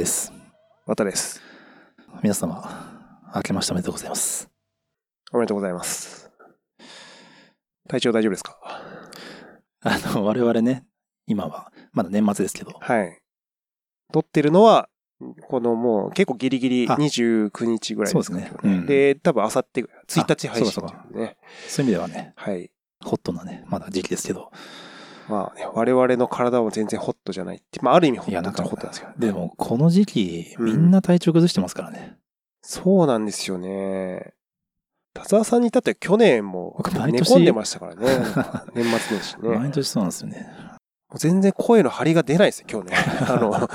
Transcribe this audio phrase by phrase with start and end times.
[0.00, 0.32] です。
[0.86, 1.42] またです。
[2.22, 4.48] 皆様、明けましておめでとうございます。
[5.30, 6.30] おめでとうございます。
[7.86, 8.56] 体調大丈夫ですか？
[9.82, 10.86] あの、我々ね、
[11.26, 13.20] 今は、まだ年末ですけど、はい。
[14.10, 14.88] 撮ってるのは、
[15.48, 18.34] このもう結構ギリギリあ29日ぐらいですか？
[18.34, 21.36] そうですねうんで、多分あさってぐらい、1日配信そうかそう。
[21.68, 22.70] そういう意味ではね、はい。
[23.04, 24.50] ホットなね、まだ時期ですけど、
[25.30, 27.80] まあね、我々の体は全然ホットじゃないって。
[27.80, 29.12] まあある意味ホットっちホットなんですけど。
[29.18, 32.16] でも、この時期、うんみんな体調崩してますからね。
[32.62, 34.34] そうなんですよね。
[35.14, 38.06] 田沢さんに至っては去年も寝込んでましたからね。
[38.74, 39.56] 年末年始ね。
[39.56, 40.46] 毎年そうなんですよね。
[41.08, 42.96] もう全然声の張りが出ないですよ、今日ね。
[43.28, 43.68] あの、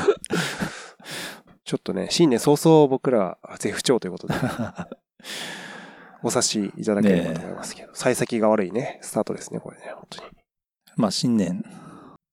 [1.65, 4.35] ちょっとね、新年早々僕ら絶不調ということで、
[6.23, 10.31] お察しいただければと思いますけど、幸先が悪いね、スタートですね、これね、本当に。
[10.95, 11.63] まあ、新年、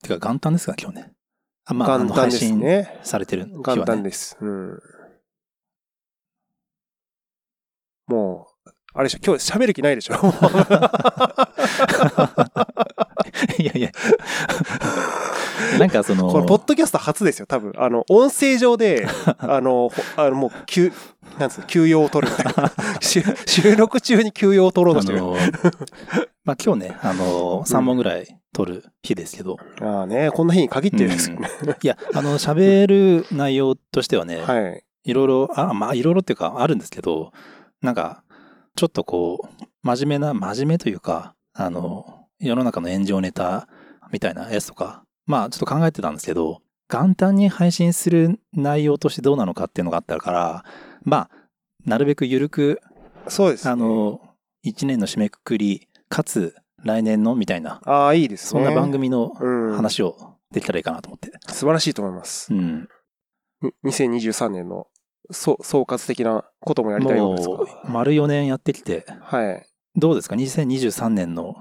[0.02, 1.12] てか元旦ですか、今日ね。
[1.64, 3.00] あ、まあ、元旦です配信ね。
[3.02, 3.84] されてる日元。
[3.84, 4.36] 旦です。
[4.40, 4.78] うん。
[8.06, 10.14] もう、あれでしょ、今日喋る気ないでしょ。
[13.58, 13.90] いやいや。
[15.78, 17.72] なんかその、これ、ポッドキャスト初ですよ、多分。
[17.76, 19.06] あの、音声上で、
[19.38, 20.92] あの、ほあのもう、休、
[21.38, 22.72] なんつうの、休養を取るみたいな。
[23.00, 25.18] 収収録中に休養を取ろうとしてる。
[25.18, 25.36] あの、
[26.44, 31.48] まあ今日ね、あの、3本ぐらい撮る日ですけど、ああね、こんな日に限ってですよね。
[31.82, 34.84] いや、あの、喋る内容としてはね、はい。
[35.04, 37.32] いろいろ、あ、まあいろいろっていうかあるんですけど、
[37.80, 38.22] なんか、
[38.76, 43.68] ちょっとこう、真面目な、真面目というか、あの、世の中の炎上ネタ
[44.12, 50.64] みたいなやつとか、まあちょっと考えてたんですけど、元旦に配信する内容としてどうなのかっていうのがあったから、
[51.04, 51.30] まあ、
[51.86, 52.80] なるべく緩く
[53.28, 53.70] そうです、ね。
[53.70, 54.20] あ、の、
[54.62, 56.54] 一年の締めくくり、かつ
[56.84, 58.60] 来年のみたいな、ああ、いいですね。
[58.64, 61.30] そんな番組のうん、話をできたらいいかなと思って。
[61.48, 62.52] 素晴らしいと思います。
[62.52, 62.88] うん。
[63.62, 64.88] に2023年の
[65.30, 67.82] 総括的なこともやりたいようですか？
[67.88, 69.66] 丸4年やってきて、はい。
[69.94, 71.54] どうですか ?2023 年の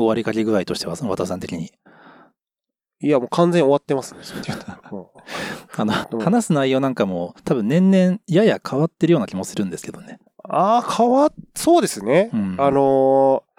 [0.00, 1.72] 終わりかけ具合としては、その渡さん的に。
[3.02, 4.20] いや、もう完全に終わってますね。
[4.22, 4.34] そ
[6.18, 10.18] 話す内容なんかも多分年々やや変わってるような気もするんですけどね。
[10.20, 12.30] うああ、変わっ、そうですね。
[12.32, 12.56] うん。
[12.58, 13.50] あのー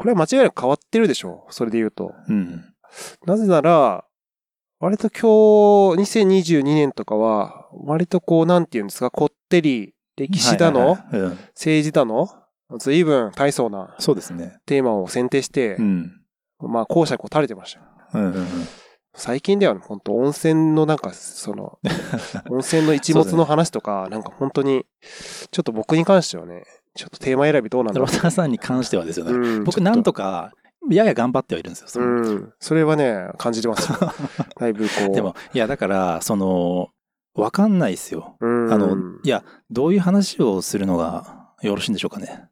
[0.00, 1.52] これは間違いなく変わってるでしょう。
[1.52, 2.14] それで言うと。
[2.26, 2.64] うん。
[3.26, 4.06] なぜなら、
[4.78, 10.96] 割と今日、2022年とかは、割とこう、なんて言うんですか、こってり、歴史だの。
[11.54, 12.30] 政治だの、
[12.78, 14.58] 随分大層なそうですね。
[14.66, 16.12] テーマを選定してう、ん。
[16.60, 17.86] まあ、後者こう垂れてましたよ。
[18.14, 18.46] うんうんうん。
[19.14, 21.78] 最近ではね、本当温泉のなんか、その、
[22.48, 24.86] 温泉の一物の話とか、なんか本当に、
[25.50, 26.64] ちょっと僕に関してはね、
[26.94, 28.08] ちょっとテーマ選びどうなんだろう。
[28.08, 29.32] 渡さんに関してはですよね。
[29.32, 30.52] うん僕なんとか、
[30.90, 31.88] やや頑張ってはいるんですよ。
[31.88, 32.52] そのうん。
[32.58, 33.98] それはね、感じてますよ。
[34.58, 35.14] だいぶこう。
[35.14, 36.88] でも、いや、だから、その、
[37.34, 38.36] わかんないですよ。
[38.40, 42.49] うん、あの、いや、どういう話をするのがよろしいんでしょうかね。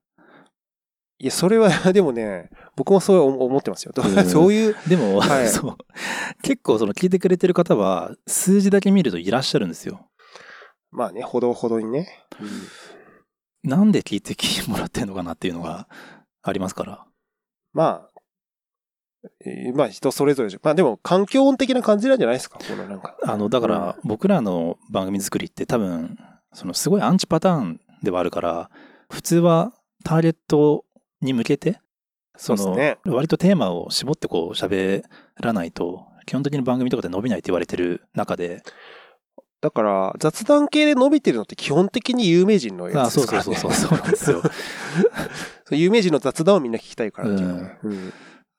[1.20, 3.92] いや、それは、 でもね、僕もそう思ってますよ。
[3.96, 5.76] うん そういう、でも、はい そう。
[6.42, 10.08] 結構、その、聞いてくれてる方は、数字だけ見るといらっしゃるんですよ。
[10.90, 12.08] まあね、ほどほどにね。
[13.64, 15.88] なんで聞いてきてもらってんのかなっていうのが
[16.42, 17.04] ありますから。
[17.72, 18.10] まあ、
[19.44, 22.58] えーまあ人それぞれでしょまあでも環境音的な感じなんじゃないですか？
[22.58, 23.16] このなんか。
[23.24, 26.16] あの、だから、僕らの番組作りって多分、
[26.54, 28.70] その、すごいアンチパターンではあるから、
[29.10, 29.72] 普通は
[30.04, 30.84] ターゲット
[31.20, 31.80] に向けて、
[32.36, 35.02] その、ね割とテーマを絞ってこう喋
[35.40, 38.62] らないと、基本的に番組とかで伸びないって言われてる中で、
[39.60, 43.60] だから、雑談系で伸びてるのって基本的に有名人のやあそうつですから、ね。
[43.60, 44.42] そうそうそう、 そうなんですよ。
[44.42, 48.12] そう有名人の雑談をみんな聞きたいからっていうね、うん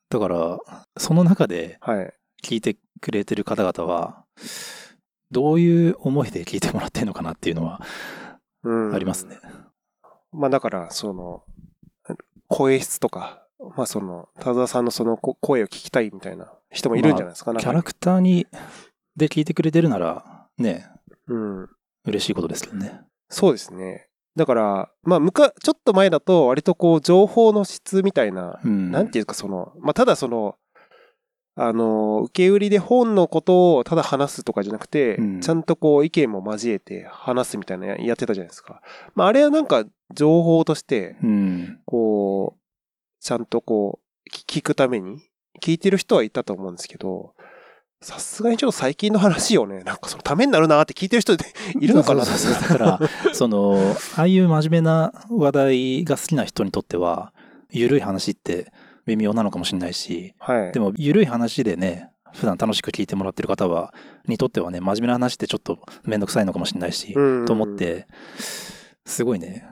[0.09, 0.59] だから、
[0.97, 2.13] その中ではい。
[2.41, 4.25] 聞いてくれてる方々は、
[5.29, 7.81] どういう思いで聞いてもらってるのかなっていうのは
[8.63, 9.38] うんありますね。
[10.31, 11.44] まあだから、その、
[12.50, 13.46] 声質とか、
[13.78, 18.48] まあその、田沢さんのそのこ声を聞きたいみたいな人もいるんじゃないですか、キャラクターに、
[19.16, 20.90] で聞いてくれてるなら、ね、
[21.28, 21.69] うん。
[22.06, 23.01] 嬉しいことですけどね。
[23.30, 24.07] そうですね。
[24.36, 28.92] だから、まあ、むか、ちょっと前だと、割とこう、情報の質みたいな、うん。
[28.92, 30.56] なんていうか、その、まあ、ただその、
[31.61, 38.81] あの、受け売りで本のことをただ話すとかじゃなくて、うんちゃんとこう、意見も交えて話すみたいなややってたじゃないですか。
[39.13, 39.83] まあ、あれはなんか、
[40.13, 41.79] 情報として、うん。
[41.85, 42.59] こう、
[43.21, 45.21] ちゃんとこう、き聞くために、
[45.61, 47.33] 聞いてる人はいたと思うんですけど、
[48.01, 51.45] さすがにちょっと最近の話をね、なんかそのためになるなって聞いてる人で
[51.81, 57.33] いるのかなそうそうそうだから、その、ああいう真面目な話題が好きな人にとっては、
[57.69, 58.71] ゆるい話って
[59.09, 60.71] 微妙なのかもしれないし、はい。
[60.71, 63.94] でも、ゆるい話でね、普段楽しく聞いてもらってる方は、
[64.27, 67.67] にとってはね、真面目な話ってちょっとめんどくさいのかもしれないし、うんと思っ。
[67.75, 68.07] て、
[69.06, 69.65] すごいね、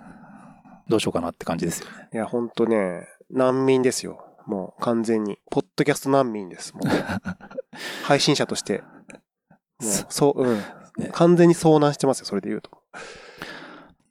[0.89, 2.09] どうしようかなって感じですよね。
[2.13, 4.23] いや、ほんとね、難民ですよ。
[4.45, 5.37] もう完全に。
[5.51, 6.73] ポッドキャスト難民です。
[6.73, 6.87] もう
[8.03, 8.81] 配信者として。
[9.79, 10.57] もう、そう、うん。
[10.97, 12.71] ね完全に遭難してますよ、それで言うと。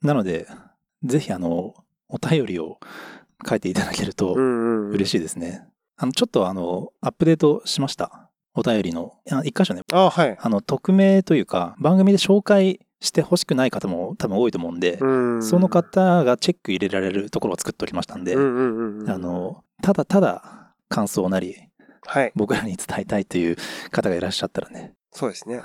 [0.01, 0.47] なので、
[1.03, 1.73] ぜひあの、
[2.07, 2.79] お便りを
[3.47, 4.33] 書いていただけると。
[4.33, 5.67] 嬉しいですね。
[5.97, 8.29] あの、ちょっとあの、アップデートしました。
[8.53, 9.13] お便りの。
[9.31, 10.37] あ一箇所ね、あ、はい。
[10.39, 15.07] あの、匿名というか、番組で紹介してほしくない方も多分多いと思うんで、う
[15.37, 15.43] ん。
[15.43, 19.09] その方がチェック入れられるところを作っておきましたんで、うんうんうんうん。
[19.09, 21.55] あ、の、ただただ感想なり、
[22.05, 22.31] はい。
[22.35, 23.57] 僕らに伝えたいという
[23.91, 25.61] 方がいらっしゃったらね、そうですね。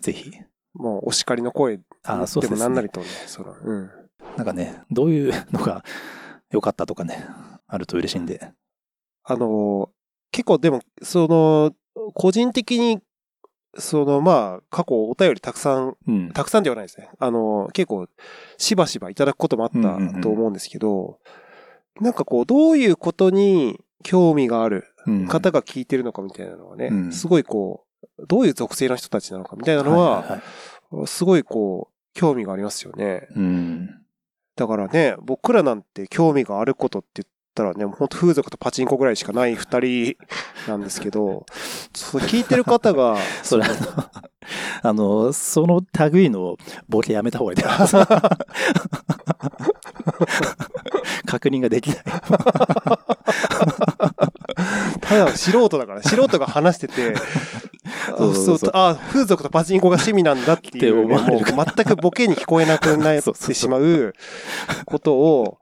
[0.00, 0.30] ぜひ。
[0.74, 1.82] もうお叱りの声で。
[2.48, 3.90] もなんなりとね、その、うん。
[4.36, 5.84] なんかね、どういうのが
[6.50, 7.26] 良かったとかね、
[7.66, 8.52] あると嬉しいんで。
[9.24, 9.90] あの、
[10.30, 11.72] 結構でも、その、
[12.14, 13.00] 個人的に、
[13.78, 16.32] その、まあ、過去お便りたくさん、うん。
[16.32, 17.10] たくさんではないですね。
[17.18, 18.08] あの、結構、
[18.56, 21.18] しばしばいただくこともあっうんうんうんたと思うんですけど、
[22.00, 27.84] なんかこう、どういうことに興味があるうん方が聞いてるのかみたいなのはね、うんすごいこ
[28.18, 33.26] う、どういう属性の人たちなのかみたいなのは、いいはいすごいこう、興味がありますよね。
[33.34, 34.05] うん。
[34.56, 40.16] だからね、僕らなんて興味があることって言ったらね、もう本当風俗とパチンコぐらいしかない二人
[40.66, 41.44] なんですけど、
[41.94, 43.74] そう聞いてる方が、 それ、あの、
[44.82, 46.56] あの、その類の
[46.88, 47.68] ボケやめた方がいいです。
[51.26, 51.98] 確認ができない。
[55.08, 57.14] ただ素人だから、素人が話してて、
[58.18, 58.70] そうそうそう。
[58.74, 64.14] あ風俗とパチンコが趣味なんだっていう、って思われるもう全くボケに聞こえなくなってしまう
[64.84, 65.58] ことを、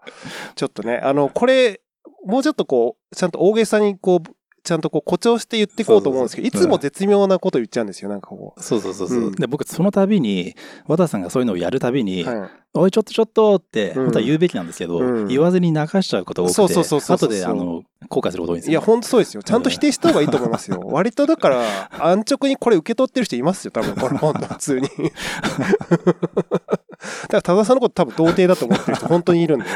[0.54, 1.80] ちょっとね、あの、これ、
[2.26, 4.32] もうちょっとこう、ちゃんと大げさにこう、
[4.64, 10.56] ちゃんとこう誇張して言っていこうと思うんですけど、いつも絶妙なこと言っちゃうんですよ、なんかこそうそうそうそう、うんで、僕、その度に、
[10.86, 12.26] 和田さんがそういうのをやるたびに、う。
[12.26, 12.50] はい。
[12.76, 18.72] おい、ちょっとちょっとって、うん本当は言うべきなんですけど、うん言わずに流しちゃうことが多くて、そうそうそうそうそう後で、あの、後悔すること多いんですよ。
[18.72, 19.42] いや、ほんとそうですよ。
[19.42, 20.80] ちゃんと否定した方がいいと思いますよ。
[20.90, 21.62] 割とだから、
[22.00, 24.88] 安直にこれ受け取ってる人いますよ、多分、この本の普通に。
[27.22, 29.66] だから、多田さんのこと多分童貞だと思ってる人本当にいるんで、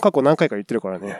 [0.00, 1.18] 過去何回か言ってるからね。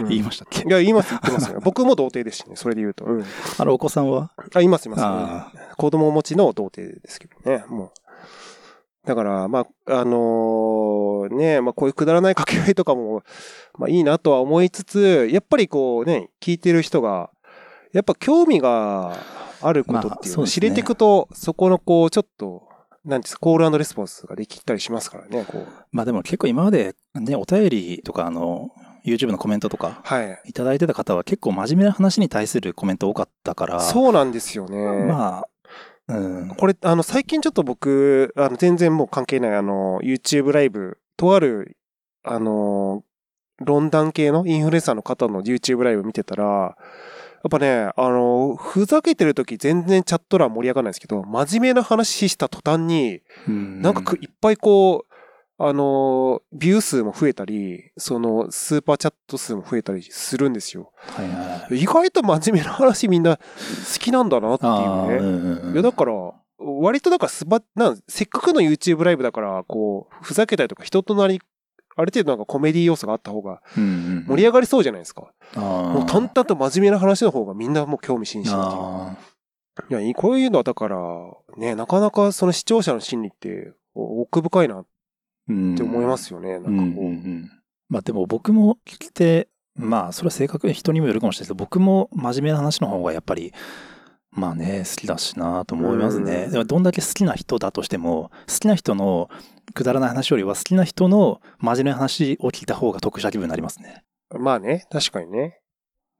[0.00, 0.60] うん言いましたっけ？
[0.60, 1.60] いや、言います、言ってますよ。
[1.64, 3.04] 僕も童貞ですしね、それで言うと。
[3.04, 3.24] うん。
[3.58, 4.30] あの、お子さんは？
[4.54, 7.90] あ、います、います、あ子供を持ちの童貞ですけどね、もう。
[9.06, 13.22] だから、まあ、あのね、まあ、こういうくだらない掛け合いとかも、
[13.78, 17.30] まあ、いいなとは思いつつ、やっぱりこうね、聞いてる人が、
[17.92, 19.16] やっぱ興味が
[19.62, 22.68] あることっていうのをまあね知れていくと、そこのこう、ちょっと、
[23.04, 25.66] なんですか、コールレスポンスができたりしますからね、こう。
[25.92, 28.70] まあでも結構今まで、ね、お便りとか、あの、
[29.04, 30.40] YouTube のコメントとか、はい。
[30.46, 34.76] いただいてた方は結構真面目な話に対するコメント多かったから、そうなんですよね。
[35.06, 35.44] ま
[36.08, 36.48] あ、うん。
[36.56, 41.76] これ、あの、最近ちょっと僕、あの、全然もう関係ない、あの、YouTube ライブ、とある、
[42.24, 43.04] あの、
[43.58, 46.76] 論壇系のインフルエンサーの方の YouTube ライブ見てたら、や
[47.48, 55.10] っぱね、あの、ふざけてる時全然チャット欄盛り上がらないんですけど、真面目な話した途端に、うんなんかくいっぱいこう、
[55.62, 60.90] あの、ビュー数も増えたり、その、スーパーチャット数も増えたりするんですよ。
[60.96, 61.82] はいはいはい。
[61.82, 63.42] 意外と真面目な話みんな好
[63.98, 65.16] きなんだなっていうね。
[65.16, 66.14] うんいや、だから、
[66.58, 71.40] 割とだからすば、なん、せっかくの YouTube ライブだから、こう、ふざけたりとか人となり、
[71.96, 75.32] ある程度なんかコメディ要素があった方が盛り上がりそうじゃないですか。
[75.56, 79.16] あもう淡々と真面目な話の方がみんなもう興味津々っていうあ
[79.88, 80.98] いや、いこういうのはだから、
[81.56, 86.58] ね、なかなかその視聴者の心理って奥深いなっーて思いますよね。
[86.58, 86.76] なんかこう。
[86.76, 87.50] うんうんうん
[87.90, 93.52] まあでも僕も聞いて、まあそれは性格人にもよるかもしれないですけど、僕も真面目な話の方がやっぱり、
[94.30, 96.48] まあね、好きだしなと思いますね。
[96.52, 99.28] うんどんだけ好きな人だとしても、好きな人の
[99.74, 104.04] くだらない話よりは好きな人の真面目な話を聞いた方が得した気分になりますね。
[104.38, 105.60] まあね、確かにね。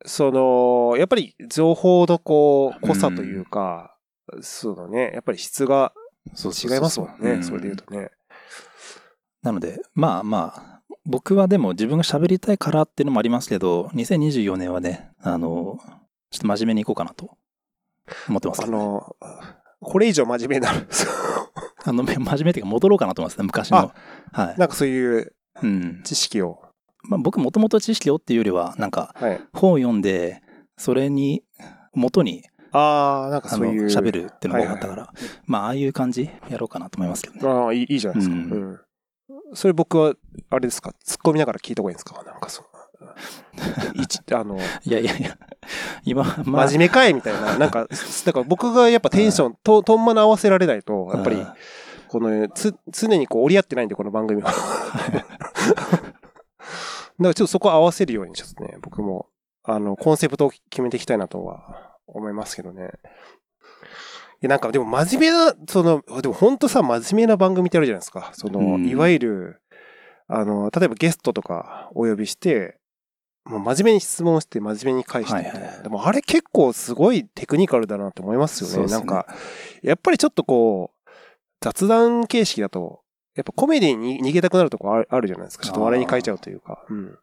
[0.04, 3.96] その、やっぱり情報のこう、濃さというか、
[4.40, 5.92] そのね、やっぱり質が
[6.34, 7.30] そうそうそうそう違いますもんね。
[7.32, 8.10] うんそれで言うとね。
[9.42, 15.78] なので、まあまあ、僕はでも自分が喋りたいからっていうのもありますけど、2024年はね、あの、
[16.30, 17.36] ちょっと真面目にいこうかなと
[18.28, 19.16] 思ってますね、あの、
[19.80, 20.86] これ以上真面目になる。
[21.84, 23.92] あの、め 真面目っていうか戻ろうかなと思いますね、昔の。
[24.32, 24.58] はい。
[24.58, 25.32] なんかそういう
[25.62, 26.00] うん。
[26.04, 26.62] 知識を。
[27.02, 29.40] まあ、僕もともと知識をっていうよりは、なんかはい。
[29.52, 30.42] 本を読んで、
[30.76, 31.42] それに、
[31.94, 33.86] 元に、ああ、なんかそういう。
[33.86, 35.12] 喋るっていうのが多かったから、
[35.46, 37.40] まあ、ああいう感じやろうかなと思いますけどね。
[37.48, 38.34] ああ、いいいいじゃないですか。
[38.36, 38.44] ううん
[38.74, 38.80] ん。
[39.54, 40.14] それ僕は、
[40.50, 40.90] あれですか？
[41.04, 42.22] 突っ込みながら聞いた方がいいんですか？
[42.22, 42.66] なんかそう。
[43.94, 45.36] 一あの、いやいやいや、
[46.04, 47.86] 今、まあ、真面目かいみたいな、 なんか、
[48.24, 51.46] だから僕がやっぱテンション、と、とんまな合わせられないと、やっぱりうん、
[52.08, 54.52] この、つ、常にこう折り合ってないんで、この番組は。
[57.20, 59.26] だからちょっとそこ合わせるように、ちょっとね、僕も、
[59.62, 62.90] あの、コンセプトを決めていきたいなとは思いますけどね。
[64.42, 68.30] いや、なんかでも真面目な、その、でも本当さ、真面目な番組ってあるじゃないですか。
[68.32, 69.62] その、うんいわゆる、
[70.28, 72.79] あの、例えばゲストとかお呼びして、
[73.44, 75.34] もう真面目に質問して真面目に返して。
[75.34, 78.86] はいはいでもあれ結構すごいテクニカルだなって思いますよね。
[78.86, 79.26] ねなんか、
[79.82, 81.10] やっぱりちょっとこう、
[81.60, 83.00] 雑談形式だと、
[83.34, 85.64] やっぱコメディに逃げたくなるとこあるあるじゃないですか。
[85.64, 86.84] ちょっと笑いに変えちゃうというか。
[86.88, 87.18] うん。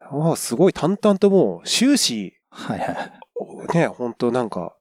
[0.00, 3.76] ああ、すごい淡々ともう終始、はいはい。
[3.76, 4.74] ね、本当なんか、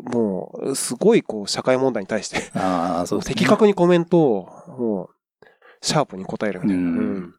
[0.00, 5.46] もう、すごいこう、社会問題に対して、ああ、そうね的確にコメントを、もう、
[5.80, 6.82] シャープに答えるみたいな。
[6.82, 7.34] うんうん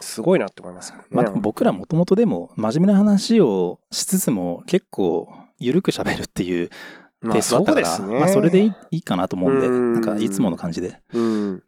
[0.00, 0.94] すごいなって思います。
[1.10, 5.28] まあ、僕らもともとでも真面目な話をしつつも結構
[5.58, 6.70] 緩く喋るっていう
[7.20, 8.20] まあテイストだったから、そうですね。
[8.20, 11.00] まあそれでいいかなと思うんで、うんなんかいつもの感じで。
[11.12, 11.22] うん。
[11.22, 11.62] うん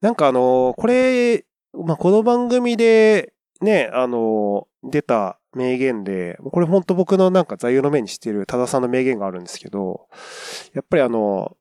[0.00, 10.06] なんかあのこれ、まあ、この番組で、ね、あの出た名言で、これ本当僕のなんか座右の銘にしてる多田さんの名言があるんですけど、
[10.72, 11.56] やっぱりあの、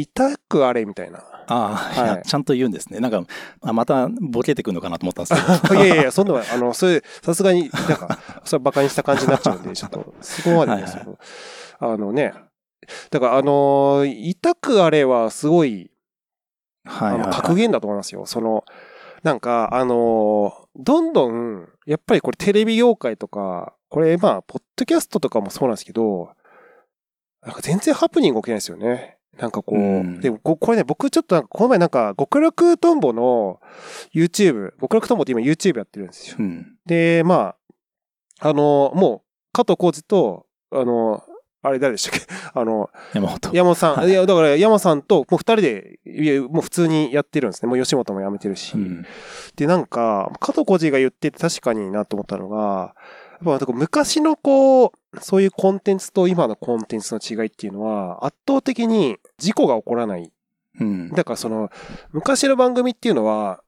[0.00, 1.24] 痛くあれみたいな。
[1.50, 3.00] ああ、いやはいちゃんと言うんですね。
[3.00, 3.22] なんか、
[3.62, 5.74] あまたボケてくるのかなと思ったんですけど。
[5.76, 11.18] いやいやいや、そんな、あの、それ、さすがに、なんか、それは馬鹿にした感じになっちゃうんで、 ちょっと、そこまでですけど、
[11.80, 12.34] あのね、
[13.10, 15.90] だから、あの、痛くあれはすごい、
[16.84, 17.34] はいはい、あの、はい。
[17.34, 18.26] 格言だと思いますよ。
[18.26, 18.64] その、
[19.22, 26.30] なんか、あのーどんどん、やっぱりこれテレビ業界とか、これまあ、ポッドキャストとかもそうなんですけど、
[27.42, 29.17] なんか全然ハプニング起きないですよね。
[29.38, 33.60] なんかこう、うんでもここれね、僕ちょっとこの前なんか、極楽とんぼの
[34.14, 36.36] YouTube、極楽とんぼって今 YouTube やってるんですよ。
[36.38, 36.76] うん。
[36.86, 37.54] で、ま
[38.40, 42.24] あ、あのーもう、加藤浩次と、あのーあれ誰でしたっけ？
[42.54, 43.50] あの、山本。
[43.52, 43.96] 山本さん。
[43.96, 47.68] はいいや、だから山さんと、もう二人で、いやもう普通にやってるんですね。
[47.68, 48.74] もう吉本も辞めてるし。
[48.74, 49.04] うん。
[49.56, 52.94] で、なんか、加藤浩次が言ってて確かになと思ったのが、
[53.32, 54.90] やっぱなんか昔のこう、
[55.20, 60.32] そういうコンテンツと今のコンテンツの違いっていうのは、圧倒的に事故が起こらない。
[60.80, 61.10] うん。
[61.10, 61.70] だからその、
[62.12, 63.62] 昔の番組っていうのは、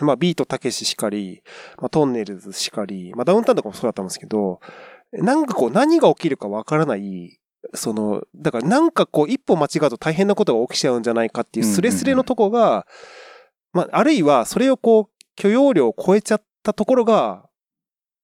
[0.00, 1.42] まあ、ビートたけししかり、
[1.78, 4.60] まあ、トンネルズしかり、まあ、ダウンタウンとかもそうだったんですけど、
[5.12, 7.38] なんかこう、何が起きるかわからない、
[7.74, 12.86] その、だからなんかこう、一歩間違うと大変なことが起きちゃうんじゃないかっていうスレスレのとこが、
[13.72, 17.48] まあ、あるいはそれをこう、許容量を超えちゃったところが、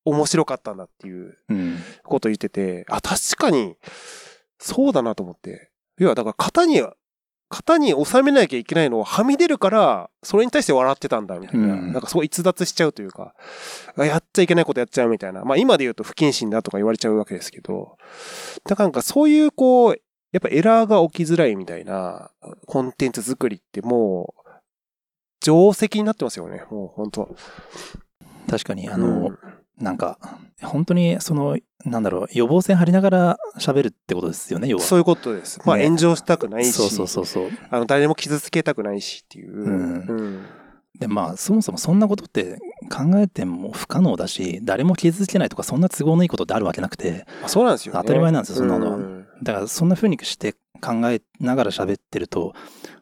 [0.04, 1.78] 面白かったんだっていううん。
[2.04, 3.76] ことを言ってて、あ、確かに、
[4.58, 5.70] そうだなと思って。
[5.98, 6.82] 要は、だから型に、
[7.50, 11.74] 型に収めなきゃいけないのをはみ出るから、それに対して笑ってたんだ、みたいな。
[11.74, 13.34] うんなんかそう逸脱しちゃうというか、
[13.96, 15.42] あやっちゃいけないことやっちゃうみたいな。
[15.44, 17.96] まあ今で言うと不謹慎だとか言われちゃうわけですけど、
[18.64, 19.96] だからなんかそういうこう、
[20.32, 22.30] やっぱエラーが起きづらいみたいな
[22.66, 24.50] コンテンツ作りってもう、
[25.40, 26.64] 定石になってますよね。
[26.70, 27.34] もう本当
[28.48, 29.30] 確かに、ああの、
[29.80, 30.18] なんか、
[30.62, 34.82] 本当に、その、なんだろう、予防線張りながら喋るってことですよね、要は。
[34.82, 35.60] そういうことです。
[35.64, 37.50] まあね炎上したくないし、そうそうそうそう。
[37.70, 39.52] あの、誰も傷つけたくないしっていう。
[39.52, 40.46] うんうん
[40.98, 42.58] で、まあ、そもそもそんなことって
[42.90, 48.00] 考えても不可能だし、誰も傷つけないとか、そんな都合のいいことってあるわけなくて、まあそうなんですよね。
[48.00, 52.52] 当たり前なんですよそんなのはうんだからそんな風にして考えながら喋ってると、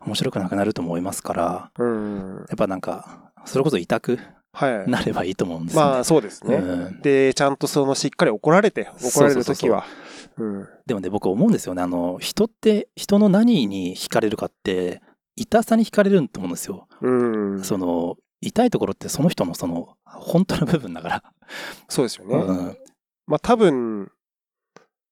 [0.06, 2.46] 面白くなくなると思いますから、うん。
[2.48, 4.37] やっぱなんか、それこそ痛くはい。
[4.86, 5.90] なればいいと思うんですよね。
[5.90, 6.56] まあそうですね。
[6.56, 9.84] うんで、ちゃんとそのしっかり怒られて、怒られるときは。
[10.36, 10.68] うん。
[10.86, 11.82] でもね、僕思うんですよね。
[11.82, 15.02] あの、人って、人の何に惹かれるかって、
[15.36, 16.88] 痛さに惹かれると思うんですよ。
[17.00, 17.10] う
[17.58, 17.64] ん。
[17.64, 21.22] その、痛いところってその人のその、本当の部分だから。
[21.88, 22.34] そうですよね。
[22.34, 22.78] うん
[23.26, 24.10] まあ多分、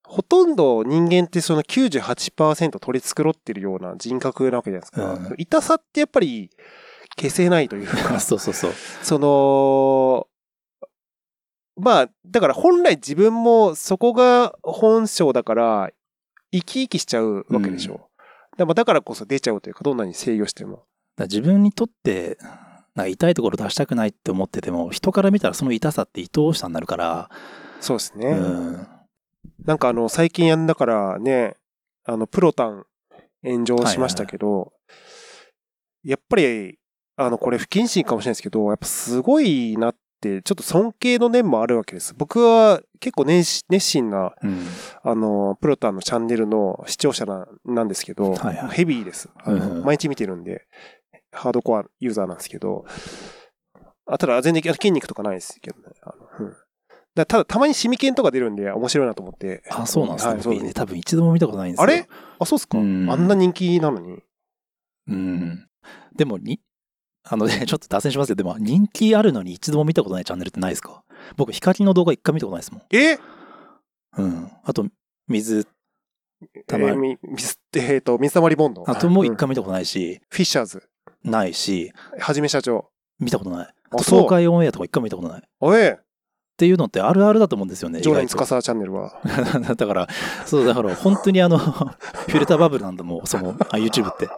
[0.02, 5.14] ほとんど人間ってその98%取り繕ってるような人格なわけじゃないですか。
[5.14, 6.50] うん痛さってやっぱり
[7.18, 8.72] 消せないというか、 そうそうそう。
[9.02, 10.26] その、
[11.76, 15.90] まあ、だから本来自分もそこが本性だから、
[16.52, 17.94] 生き生きしちゃうわけでしょ。
[17.94, 18.00] うん
[18.56, 20.84] でもだからこそ出ちゃうというか、どんなに制御しても。
[21.18, 22.38] 自分にとって、
[22.96, 27.30] 痛いところ出したくないって思ってても、人から見たらその痛さって愛おしさになるから、
[27.80, 28.28] そうですね。
[28.28, 28.88] うん。
[29.64, 31.56] なんかあの、最近やんだからね、
[32.04, 32.86] あの、プロタン
[33.44, 34.72] 炎上しましたけど、
[36.02, 36.78] やっぱり、
[37.16, 42.14] あの、これ不謹慎かもしれないですけど、やっぱすごいなって、ちょっと尊敬の念もあるわけです。
[42.14, 44.66] 僕は結構熱心な、うん。
[45.02, 49.28] あの、プロタンのチャンネルの視聴者ななんですけど、はいはいヘビーです。
[49.46, 50.66] うんうん毎日見てるんで、
[51.32, 52.84] ハードコアユーザーなんですけど、
[54.06, 55.84] あただ全然筋肉とかないですけどね。
[56.02, 56.56] あのうん
[57.14, 59.62] だただたまにシミケンとか出るんで面白いなと思って。
[59.70, 61.84] あ、そうなんですか、はい、そう僕ね多分一度も見たことないんですよ。
[61.84, 62.06] あれ？
[62.38, 64.18] あ、そうっすか、うんあんな人気なのに？
[65.08, 65.66] うん。
[66.14, 66.60] でもに、
[67.28, 71.02] あのね、 ちょっと脱線しますけど、でも人気あるのに一度も見たことないチャンネルってないですか？
[71.36, 72.82] 僕、ヒカキンの動画一回見たことないですもん。
[72.90, 73.18] え？
[74.18, 74.50] うん。
[74.64, 74.86] あと、
[75.28, 75.66] 水、
[76.54, 78.84] えたまーみミスえっ、と、水溜りボンド。
[78.86, 80.82] あともううん一回見たことないし、フィッシャーズ。
[81.24, 82.90] ないし、はじめ社長。
[83.18, 83.74] 見たことない。
[83.90, 85.40] あと、東海オンエアとか一回見たことない。
[85.40, 85.98] っおえ
[86.58, 88.00] ていうのってあるあるだと思うんですよね。
[88.00, 89.20] 常連意外つかさチャンネルは。
[89.66, 90.08] と だから、
[90.46, 94.28] そう、だから本当にあの、 フィルターバブルなんだもん、その、あ YouTube って。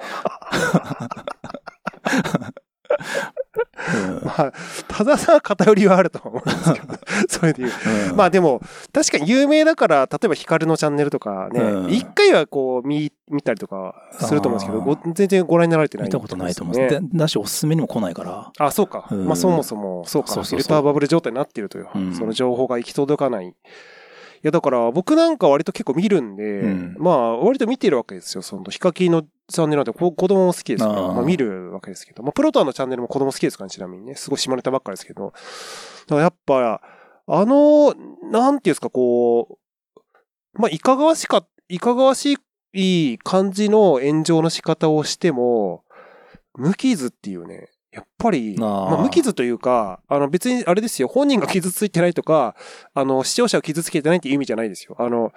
[2.98, 4.52] うんまあ、
[4.88, 6.94] たださん偏りはあると思うんですけど、
[7.28, 8.10] それで言う。
[8.10, 8.60] うんまあでも、
[8.92, 18.52] 確かに有名だから、例えばヒカルのチャンネルとかうんね、一、回はこう見、見たりとかすると思うんですけど、全然ご覧になられてない、見たことないと思うんだし、おすすめにも来ないから。
[18.58, 19.06] あ、そうか。
[19.10, 20.28] うんまあそもそも、そうか。
[20.28, 23.46] そうそうそうフィルターバブル状態になっているという、うんその情報が行き届かない。
[23.48, 23.52] い
[24.42, 28.42] や、だから僕なんか割と結構見るんで、うんまあ割と見てるわけですよ。
[28.42, 34.14] そのヒカキンのチャンネルなんてこ子供も好きですから、あーまあ見るわけですけど、まあプロトアのチャンネルも子供好きですからね、ちなみにね。
[34.14, 35.32] すごい下ネタばっかりですけど。
[35.32, 36.80] だからやっぱ、
[37.26, 37.94] あの、
[38.30, 39.58] なんていうんですか、こ
[40.56, 42.38] う、まあいかがわしか、いかがわし
[42.74, 45.84] い感じの炎上の仕方をしても、
[46.54, 52.54] 無傷っていうね、やっぱり、まあ、無傷というか、あの別にあれですよ、本人が傷ついてないとか、
[52.94, 54.96] あの、視聴者を傷つけてないっていう意味じゃないですよ。
[54.98, 55.32] あの、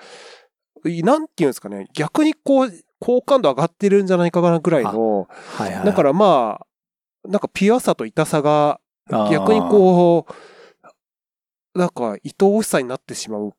[0.86, 5.28] いなんていうんですかね、逆にこう、好感度上がってるんじゃないかなぐらいの、
[5.58, 5.86] はいはい。
[5.86, 8.80] だからまあ、なんかピュアさと痛さが
[9.10, 10.28] 逆にこ
[11.76, 13.54] う、なんか愛おしさになってしまう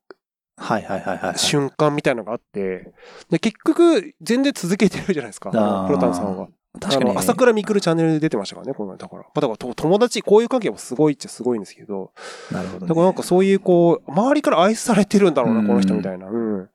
[0.57, 1.39] はいはいはいはい。
[1.39, 2.93] 瞬間みたいなのがあって、
[3.31, 6.49] で結局全然続けてるじゃないですか、あのあープロタンさんは。
[6.81, 7.17] 確かに。
[7.17, 8.97] 朝倉未来チャンネルで出てましたからね、この前。
[8.99, 9.23] だから。
[9.23, 12.13] まあ、だからと友達、こういう関係もすごいっちゃすごいんですけど、
[12.51, 12.89] なるほど、ね。
[12.89, 16.29] だからなんかそういうこう、周りから愛されてるんだろうな、うんこの人みたいな。
[16.29, 16.69] うん。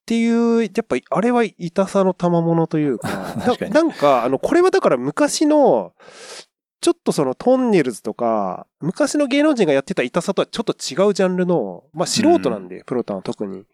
[0.00, 3.08] っていう、やっぱ、あれは痛さの賜物というか、
[3.44, 5.92] 確かにななんか、あの、これはだから昔の、
[6.80, 13.66] ちょっとそのトンネルズとか、昔の芸能人がやってた痛さとはちょっと違うジャンルの、まあ素人なんで、プロタンは特に。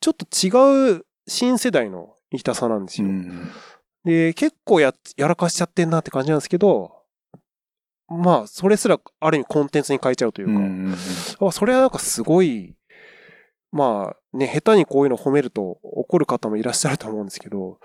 [0.00, 3.08] ちょっと違う新世代の痛さなんですよ。
[3.08, 3.50] うん。
[4.04, 7.00] で、結構や、やらかしちゃってんなって感じなんですけど、
[8.08, 10.96] まあ、それすらある意味コンテンツに変えちゃうというか、うん
[11.52, 12.74] それはなんかすごい、
[13.72, 17.78] まあね、下手にこういうの褒めると怒る方もいらっしゃると思うんですけど、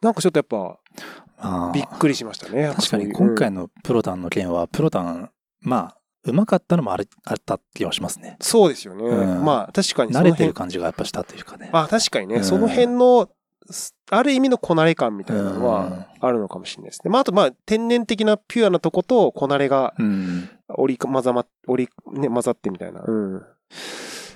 [0.00, 2.72] なんかちょっとやっぱびっくりしましたね。
[2.74, 8.36] 確かに今回のプロタンの件は、プロタン、まあ、うまかったのもあれあった気がしますね。
[8.40, 9.04] そうですよね。
[9.04, 11.70] うんまあ確かにそ慣れてる感じがやっぱしたというかね。
[11.72, 13.28] あ確かにね、うんその辺の、
[13.70, 17.10] すある意味のこなれ感みたいなのうんはあるのかもしれないですね。
[17.10, 20.50] まああとまあ天然的なピュアなとことこなれがうん。
[20.70, 23.02] 折り混ざま、折り、ね、混ざってみたいな。
[23.06, 23.42] うん。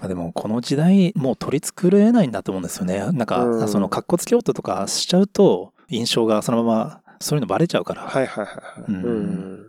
[0.02, 2.98] まあ、でも、この時代、もう取り繕えないんだと思うんですよね。
[3.12, 8.02] なんか、うんその、格好つけようとかしちゃうと、印象がそのまま、そういうのバレちゃうから。
[8.02, 8.84] はいはいはいはい。
[8.88, 9.66] うんうん。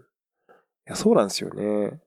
[0.87, 1.99] いや、そうなんですよね。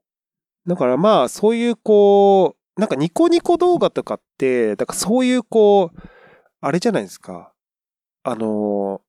[0.67, 6.01] だからまあ、そういうこう、なんかニコニコ動画とかって、だからそういうこう、
[6.61, 7.53] あれじゃないですか。
[8.25, 9.03] あの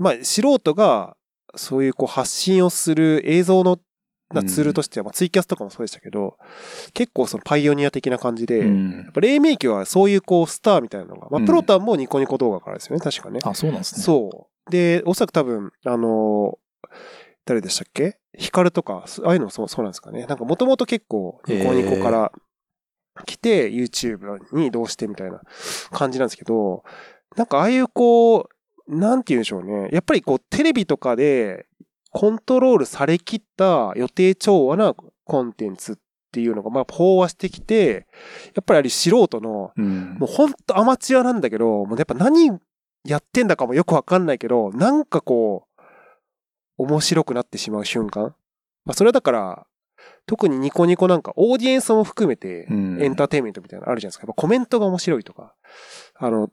[0.00, 1.16] ー、まあ、素人が、
[1.54, 3.78] そういうこう発信をする映像の
[4.32, 6.36] なツールとしては、まあ、ツイキャスとかもそうでしたけど、
[6.94, 13.40] 結構そのパイオニア的な感じで、やうんっぱ黎明期はそういうこうスターみたいなのが、まあ、うんプロタンもニコニコ動画からですよね、確かね。
[13.44, 14.02] あ、そうなんですね。
[14.02, 14.70] そう。
[14.70, 16.88] で、おそらく多分、あのー
[17.48, 18.18] 誰でしたっけ？
[18.36, 20.26] ヒカルとか、そああいうのもそうそうなんですかね。
[20.26, 22.32] なんかもともと結構、ニコニコから
[23.24, 25.40] 来て、YouTube に移動してみたいな
[25.92, 26.82] 感じなんですけど、
[27.36, 28.48] なんかああいうこ
[28.88, 29.90] う、なんて言うんでしょうね。
[29.92, 31.66] やっぱりこう、テレビとかで
[32.18, 35.96] コントロールされきった予定調和なコンテンツっ
[36.32, 38.06] ていうのが、まあ、飽和してきて、
[38.54, 40.16] やっぱりあれ素人の、うん。
[40.18, 42.58] もうほんとアマチュアなんだけど、もうやっぱ何
[43.04, 45.66] やってんだかもよくわかんないけど、なんかこ
[46.78, 48.34] う、面白くなってしまう瞬間。
[48.86, 49.66] まあそれはだから、
[50.24, 54.22] 特にニコニコなんかオーディエンスも含めてうんエンターテインメントみたいなのあるじゃないですか。
[54.22, 55.54] やっぱコメントが面白いとか、
[56.14, 56.48] あの、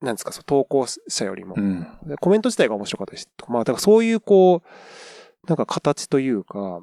[0.00, 1.60] なんですか、そう投稿者よりもう。
[1.60, 1.86] ん。
[2.06, 3.52] でコメント自体が面白かったですとか。
[3.52, 6.80] まあだからそういうこう、なんか形というか、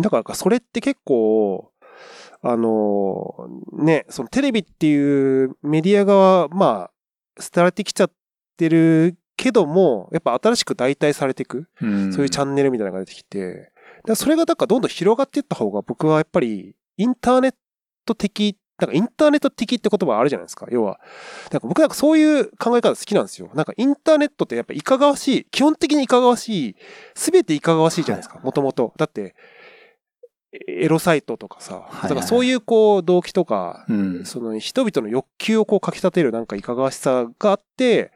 [0.00, 1.70] だからそれって結構、
[2.42, 8.10] あの、ね、そのテレビっていうメディア側、まあ、廃れてきちゃっ
[8.56, 13.72] てるけども、やっぱ新しく代替されていく、うんそういうチャンネルみたいなのが出てきて、
[14.06, 17.54] だそれがだからどんどん広がっていった方が僕はやっぱりインターネッ
[18.04, 20.66] ト的、なんかインターネット的って言葉あるじゃないですか。
[20.70, 21.00] 要は。
[21.50, 23.50] なんか僕なんかそういう考え方好きなんですよ。
[23.54, 26.76] なんかインターネットってやっぱいかがわしい、基本的にいかがわしい、
[27.14, 28.40] すべていかがわしいじゃないですか。
[28.42, 28.92] もともと。
[28.96, 29.34] だって、
[30.68, 34.24] エロサイトとかさ、だからそういうこう動機とか、うん。
[34.24, 38.12] その人々の欲求をこうかき立てるなんかいかがわしさがあって、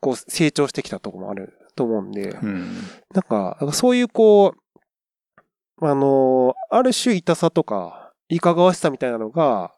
[0.00, 2.76] こう成長してきたところもあると思うんで、うん。
[3.14, 9.72] なんか、なんかそういうこう、あの、ある種痛さとか、いかがわしさみたいなのが、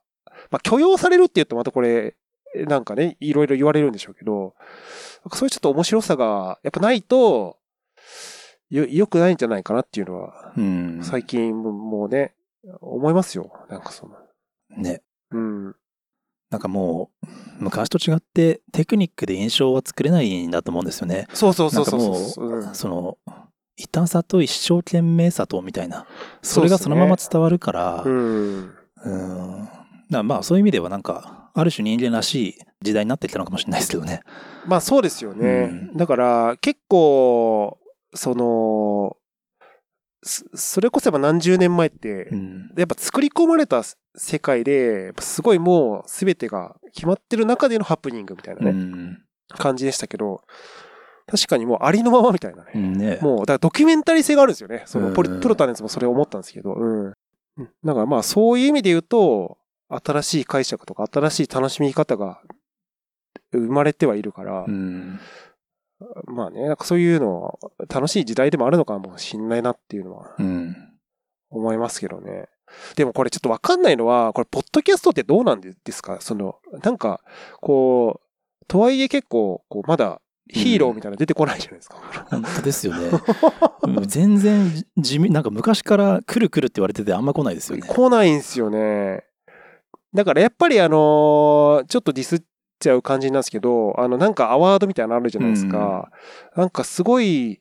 [0.51, 2.17] まあ許容されるって言うとまたこれ、
[2.55, 4.55] なんかね、いろいろ言われるんでしょうけど、
[5.33, 7.59] そういうちょっと面白さが、やっぱないと、
[8.71, 11.01] よ、良くないんじゃないかなっていうのは、うん。
[11.03, 12.35] 最近もうね、
[12.81, 13.53] 思いますよ。
[13.69, 14.17] なんかその。
[14.77, 15.03] ね。
[15.31, 15.75] うん。
[16.51, 17.27] なんかもう、
[17.59, 21.27] 昔と違ってテクニックで印象は作れないんだと思うんですよね。
[21.33, 22.59] そうそうそうそうそう。
[22.59, 23.19] んその、
[23.77, 26.07] 痛さと一生懸命さとみたいな。
[26.43, 28.75] それがそのまま伝わるから、うん。
[29.05, 29.69] うん。
[30.11, 34.21] だまあそういう意味ではなんか、ある種人間らしい時代になってきたのかもしれないですけどね。
[34.67, 35.69] まあそうですよね。
[35.71, 37.79] うんだから結構、
[38.15, 39.17] その、
[40.23, 42.73] そそれこそやっぱ何十年前ってう、ん。
[42.77, 43.83] やっぱ作り込まれた
[44.17, 49.19] 世界で、すごいもう全てが決まってる中でのハプニングみたいなうね、ん。
[49.51, 50.43] 感じでしたけど、
[51.31, 52.71] 確かにもうありのままみたいなね。
[52.75, 53.19] ね。
[53.21, 54.83] もう、だからドキュメンタリー性があるんですよね。
[54.87, 57.07] そのポリうんプロタネンツもそれ思ったんですけど、うん。
[57.07, 57.15] うん
[57.85, 59.58] だからまあそういう意味で言うと、
[59.89, 62.41] 新しい解釈とか新しい楽しみ方が
[63.53, 65.21] 生まれてはいるから、うん。
[66.27, 70.77] まあね、なんかそういうのは楽しい時代でもあるのかもしんないなっていうのはうん。
[71.51, 72.49] 思いますけどね。
[72.97, 76.19] でもこれちょっとわかんないのは、これ、ポッドキャストってどうなんですか？
[76.21, 77.23] その、なんか、
[77.63, 80.21] こう、とはいえ結構、こう、まだ
[80.51, 81.97] ヒーローみたいなの出てこないじゃないですか。
[82.31, 83.19] 本当ですよね。
[83.85, 87.87] うん全然地味、なんか昔から来る来るって言われててあんま来ないですよね。
[87.89, 89.25] 来ないんですよね。
[90.15, 92.43] だからやっぱりあのーちょっとディスっ
[92.79, 96.11] ちゃう感じなんですけど、あの、なんかアワードみたいなのあるじゃないですか。
[96.57, 97.61] なんかすごい、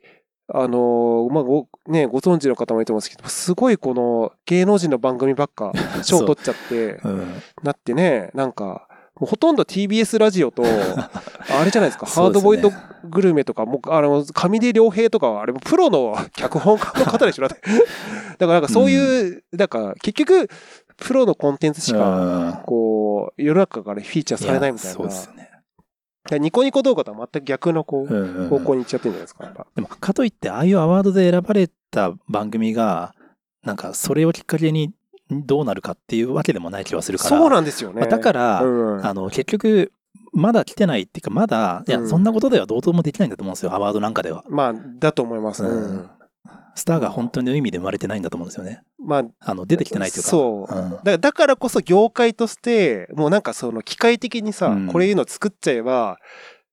[0.53, 7.41] あのーまあ、ご、ね、ご存知の方もいると思うんですけど、すごいこの芸能人の番組ばっか 賞取っちゃって、うん。
[7.63, 10.63] なってね、なんか、ほとんど TBS ラジオと、
[11.49, 12.71] あれじゃないですか、すねードボイド
[13.03, 17.67] グルメとか、もう、あの、上出良平とかは、あれもプロの脚本家の方でしょだって。
[18.37, 20.47] だからなんかそういう、なんか結局、
[20.97, 24.93] プロのコンテンツしか、こう、世の中からフィーチャーされないみたいな。
[24.93, 25.49] そうですね。
[26.29, 29.65] でニコニコ動画とは全く逆のこう、うんうん方向に行っちゃってるんじゃないですか、やっぱ。
[29.75, 33.13] でも、かといって、ああいうアワードで選ばれた番組が、
[33.63, 34.91] なんか、それをきっかけに
[35.29, 37.29] どうなるかっていうわけでもない気はするから。
[37.29, 38.01] そうなんですよね。
[38.01, 38.67] まあだから、う
[38.99, 39.91] んあの、結局、
[40.33, 44.43] まだ来てないっていうか、まだ、いや、うんそんなことではどうともできないんだと思うんですよ、アワードなんかでは。
[44.49, 45.63] まあ、だと思います。
[45.63, 46.09] うんうん
[46.77, 48.83] スターが本当の意味で生まれてないんだと思うんですよね。
[49.03, 50.29] まあ、あの、出てきてないというか。
[50.29, 50.73] そう。
[50.73, 56.19] うんだからだからこそ業界として、もうなんかその機械的にさ、うんこれいうの作っちゃえば、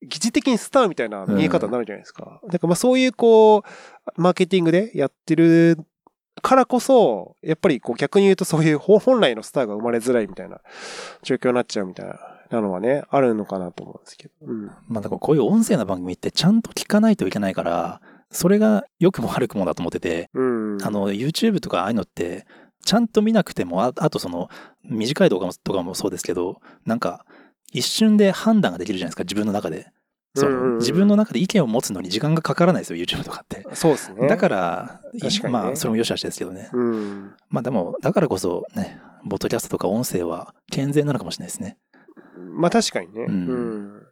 [0.03, 2.41] 疑似的にスターみたいな見え方になるじゃないですか。
[2.45, 5.79] だからまあそういうこう、マーケティングでやってる
[6.43, 10.61] からこそ、やっぱりこう逆に言うとそういう本本来のスターが生まれづらいみたいな
[11.23, 12.19] 状況になっちゃうみたいな
[12.51, 14.33] なのはね、あるのかなと思うんですけど。
[14.47, 14.67] うん。
[14.89, 18.01] まあ、だからこういう音声の番組ってちゃんと聞かないといけないから、
[18.35, 20.79] それが良くも悪くもだと思ってて、うん。
[20.83, 22.47] あの、YouTube とかああいうのって、
[22.85, 24.49] ちゃんと見なくても、ああとその、
[24.83, 27.25] 短い動画もとかもそうですけど、なんか、
[27.73, 29.93] 一瞬で判断ができるじゃないですか、自分の中で。
[30.37, 33.65] そうんうんうんの自分の中で意見を持つのに時間がかからないですよ、YouTube とかって。
[33.75, 34.27] そうですね。
[34.27, 36.71] だから、確かにねまあ、それも良し悪しですけどね。
[36.73, 37.35] うん。
[37.51, 41.79] まあでも、だからこそね、ボッドキャストとか音声は健全なのかもしれないですね。
[42.37, 43.27] まあ確かにね。
[43.29, 44.03] うんうん。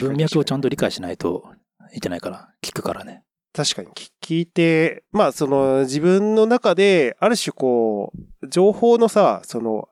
[0.00, 1.50] 文脈をちゃんと理解しないと
[1.94, 3.22] いけないから、聞くからね。
[3.52, 9.88] 確かに聞聞いて、まあその自分の中で、ある種こう、情報のさ、その、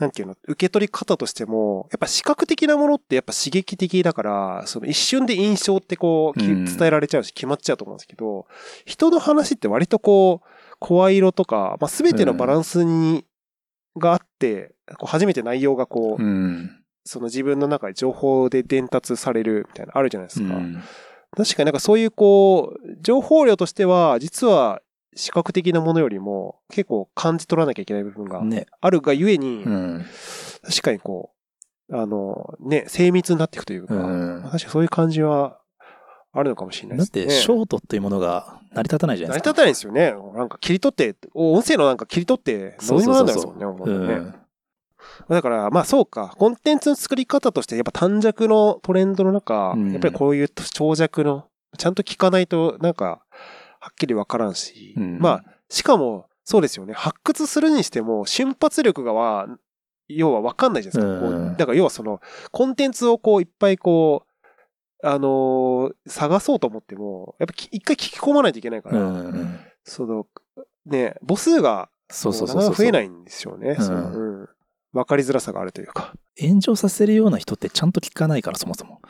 [0.00, 8.46] なんていうの、受け取り方としても、やっぱ視覚的なものってやっぱ刺激的だから、その一瞬で印象ってこう、伝えられちゃうし決まっちゃうと思うんですけど、
[8.84, 10.48] 人の話って割とこう、
[10.80, 13.24] 声色とか、まあ全てのバランスに、
[13.96, 16.78] があって、こう初めて内容がこう、うん。
[17.04, 20.54] その自分の中で情報で伝達されるみたいなのあるじゃないですか。
[21.36, 24.82] うん確かになんかそういうこう、情報量としては、実は
[25.14, 28.66] 視覚的なものよりも結構感じ取らなきゃいけない部分がね。
[28.80, 30.04] あるがゆえに、うん。
[30.62, 31.30] 確かにこ
[31.88, 35.58] う、あの、ね、精密になっていくというか、うん確かにそういう感じは
[36.32, 37.20] あるのかもしれないですね。
[37.22, 39.50] だって、ショートっていうものが成り立たないじゃないですか。
[39.52, 40.38] 成り立たないんですよね。
[40.38, 44.32] なんか切り取って、音声のなんか切り取って、どうにもなんないですもんね。
[45.28, 46.34] だから、まあそうか。
[46.36, 51.46] コンテンツの作り方として、やっぱ短尺のトレンドの中、うんやっぱりこういう長尺の、
[51.78, 53.24] ちゃんと聞かないと、なんか、
[53.80, 56.92] はっきりわからんし、うんまあ、しかも、そうですよね。
[56.92, 59.46] 発掘するにしても、瞬発力がは、
[60.08, 61.26] 要はわかんないじゃないですか。
[61.26, 64.32] こううんだから要はその、コンテンツをこう、いっぱいこう、
[65.04, 69.58] あのー探そうと思っても、やっぱき一回聞き込まないといけないから、うん。
[69.84, 70.26] その、
[70.86, 73.76] ね、母数がそうそうそう増えないんですよね。
[73.78, 74.48] うん
[74.92, 74.98] そのうん。
[75.00, 76.12] わかりづらさがあるというか。
[76.40, 79.00] 炎上させるような人ってちゃんと聞かないから、そもそも。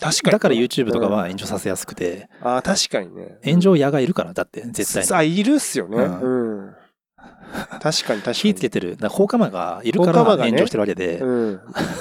[0.00, 0.32] 確かに。
[0.32, 3.38] だから YouTube とかうんは炎上させやすくて、ああ、確かにね。
[3.44, 5.06] 炎上屋がいるから、だって、絶対に。
[5.06, 5.96] さあ、いるっすよね。
[5.96, 6.74] ううん。
[7.80, 8.34] 確かに確かに。
[8.34, 8.96] 火つけてる。
[9.08, 11.18] 放火魔がいるから炎上してるわけで。
[11.18, 11.60] うん。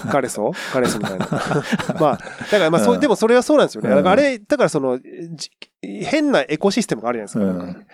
[0.09, 0.51] ガレソ？
[0.73, 1.27] ガレソみたいな。
[1.99, 3.89] まあ、だからまあ、そう、うんでもそれはそうなんですよね。
[3.89, 7.85] うんだからあれ、だからその、じ変なエコシステムがあるじゃないですか。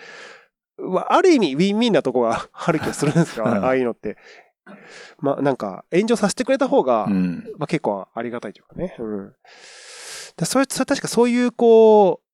[0.90, 3.46] まあある意味、ウィンウィンなとこがある気がするんですよ。
[3.46, 4.16] う んああいうのって。
[5.20, 7.44] まあ、なんか、炎上させてくれた方が、うん。
[7.58, 8.96] まあ結構ありがたいというかね。
[9.00, 9.34] うん。
[10.36, 12.28] だそれ、それ確かそういう、こう、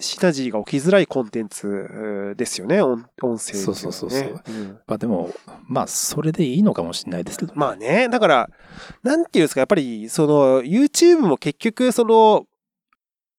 [0.00, 5.30] シナジーが起きづらいコンテンツうんですよね、音音声ね、そうそうそうそううんまあでも、
[5.68, 7.52] まあ、それでいいのかもしれないですけど。
[7.54, 8.50] まあね、だから、
[9.02, 12.46] なんていうんですか、やっぱり、その、YouTube も結局、その、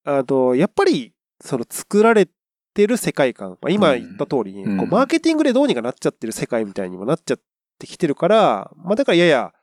[0.05, 2.29] あの、やっぱり、その、作られ
[2.73, 7.39] てる世界観、まあ、今言った通りこう、マーケティングでどうにかなっちゃってる世界みたいにもなっちゃっ
[7.77, 9.53] てきてるから、まあ、だからやや、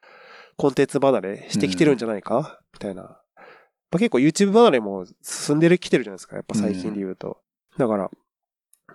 [0.57, 3.03] コンテンツ離れしてきてるんじゃないか、みたいな。
[3.03, 3.17] ま
[3.97, 7.39] あ、結構 YouTube 離れも進んでる、きてるじゃないですか、やっぱ最近で言うと。
[7.79, 8.11] だから、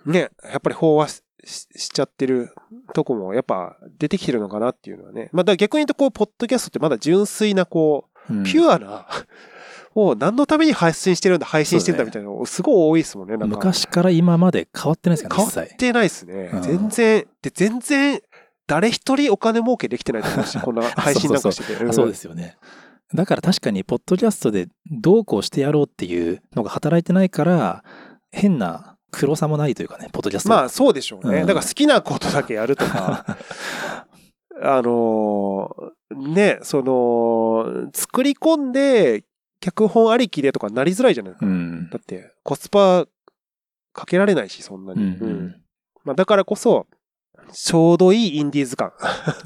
[0.04, 2.52] ね、やっぱり飽和しししちゃってる
[2.92, 5.30] とこもやっぱ出てきてるのかなっていうのはね。
[5.32, 9.06] まあだから逆に言うとこう、ポッドキャストってまだ純粋なこう、うんピュアな、
[9.94, 13.36] もう何のために発信してるんだ、配信してるんだみたいなのすごい多いですもんね。
[13.36, 15.76] なんか昔から今まで変わってないですかね、変わっ。
[15.76, 16.50] てないですね。
[16.52, 18.20] うん全然、で、全然、
[18.66, 21.84] 誰一人お金儲けできてないと思うし、 こんな配信なんかしてて。
[21.84, 22.56] あそうですよね。
[23.14, 27.84] だから確かに、ポッドキャストでどうこうしてやろうっていうのが働いてないから、
[28.32, 30.48] 変な黒さもないというかね、ポッドキャスト。
[30.48, 31.40] まあそうでしょうね。
[31.40, 33.36] うんだから好きなことだけやるとか、
[34.62, 39.24] あのーね、その、作り込んで、
[39.60, 41.46] 脚本ありきでとかなりづらいじゃないですか。
[41.46, 41.90] うん。
[41.90, 43.06] だって、コスパ
[43.92, 45.02] かけられないし、そんなに。
[45.02, 45.56] うんううんん。
[46.04, 46.86] まあだからこそ、
[47.52, 48.92] ちょうどいいインディーズ感。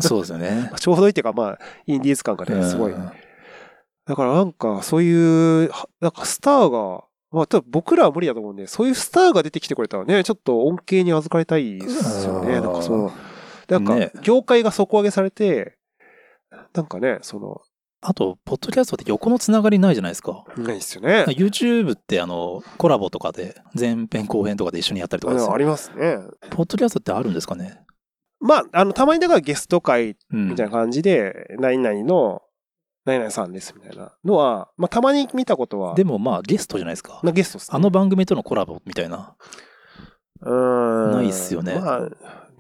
[0.01, 0.71] そうですよね。
[0.79, 2.93] ちょうどいいっていうか、まあ、インディーズ感がね、すごい。
[2.93, 3.11] うん
[4.07, 5.13] だからなんか、そうい
[5.67, 12.57] う、はなんかスターが、まあ、多分僕らは無理だと思うんで、そういうスターが出てきてくれたらね、ちょっと恩恵に預かりたいですよね。
[12.57, 13.13] うんなんかその、
[13.69, 15.77] なんねか、業界が底上げされて、
[16.75, 17.61] なんかね、その、
[18.01, 20.45] あと、ポッドキャストって横のつながりないじゃないですか。
[20.57, 21.27] ないですよね。
[21.29, 26.19] YouTube ってあの、コラボとかで、前編後編とかで一緒にやったりとかですよありますね。
[26.51, 27.79] ポッドキャストってあるんですかね？
[28.41, 30.49] まあ、あの、たまにだからゲスト会うん。
[30.49, 32.43] みたいな感じで、何々の、
[33.05, 37.21] 何々さんですみたいなのは、まあ、たまに見たことは、でもまあ、ゲストじゃないですか。
[37.23, 37.77] なゲストですね。
[37.77, 39.37] あの番組とのコラボみたいな。
[40.43, 41.13] うーん。
[41.13, 42.09] ないっすよねまあ、